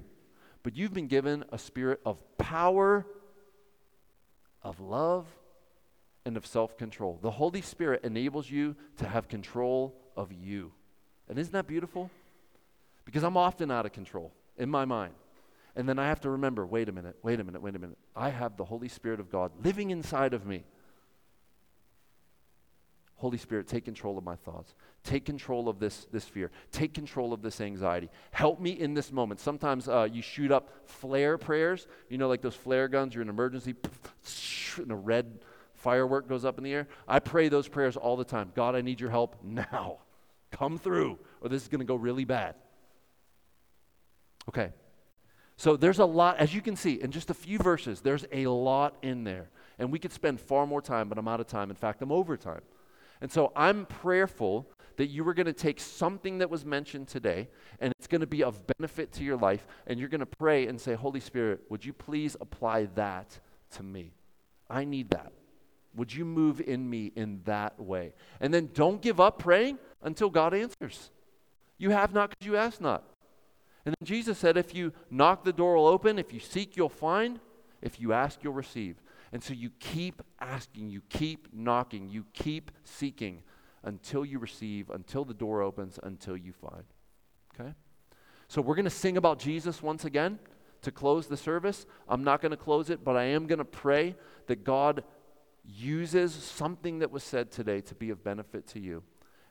[0.62, 3.06] but you've been given a spirit of power,
[4.62, 5.26] of love,
[6.24, 7.18] and of self control.
[7.22, 10.72] The Holy Spirit enables you to have control of you.
[11.28, 12.10] And isn't that beautiful?
[13.04, 15.14] Because I'm often out of control in my mind.
[15.76, 17.98] And then I have to remember wait a minute, wait a minute, wait a minute.
[18.14, 20.64] I have the Holy Spirit of God living inside of me.
[23.20, 24.74] Holy Spirit, take control of my thoughts.
[25.04, 26.50] Take control of this, this fear.
[26.72, 28.08] Take control of this anxiety.
[28.30, 29.40] Help me in this moment.
[29.40, 33.28] Sometimes uh, you shoot up flare prayers, you know, like those flare guns, you're in
[33.28, 33.74] an emergency,
[34.78, 35.40] and a red
[35.74, 36.88] firework goes up in the air.
[37.06, 38.52] I pray those prayers all the time.
[38.54, 39.98] God, I need your help now.
[40.50, 42.54] Come through, or this is going to go really bad.
[44.48, 44.72] Okay.
[45.58, 48.46] So there's a lot, as you can see, in just a few verses, there's a
[48.46, 49.50] lot in there.
[49.78, 51.68] And we could spend far more time, but I'm out of time.
[51.68, 52.62] In fact, I'm over time.
[53.20, 57.48] And so I'm prayerful that you are going to take something that was mentioned today
[57.80, 60.66] and it's going to be of benefit to your life and you're going to pray
[60.66, 63.40] and say, Holy Spirit, would you please apply that
[63.72, 64.12] to me?
[64.68, 65.32] I need that.
[65.96, 68.12] Would you move in me in that way?
[68.40, 71.10] And then don't give up praying until God answers.
[71.78, 73.04] You have not because you ask not.
[73.84, 76.18] And then Jesus said, if you knock, the door will open.
[76.18, 77.40] If you seek, you'll find.
[77.80, 78.96] If you ask, you'll receive.
[79.32, 83.42] And so you keep asking, you keep knocking, you keep seeking
[83.84, 86.84] until you receive, until the door opens, until you find.
[87.54, 87.72] Okay?
[88.48, 90.38] So we're going to sing about Jesus once again
[90.82, 91.86] to close the service.
[92.08, 94.16] I'm not going to close it, but I am going to pray
[94.48, 95.04] that God
[95.64, 99.02] uses something that was said today to be of benefit to you.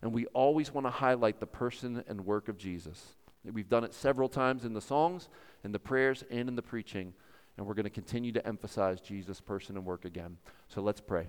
[0.01, 3.15] And we always want to highlight the person and work of Jesus.
[3.45, 5.29] We've done it several times in the songs,
[5.63, 7.13] in the prayers, and in the preaching
[7.59, 10.37] and we're going to continue to emphasize Jesus' person and work again.
[10.69, 11.27] So let's pray.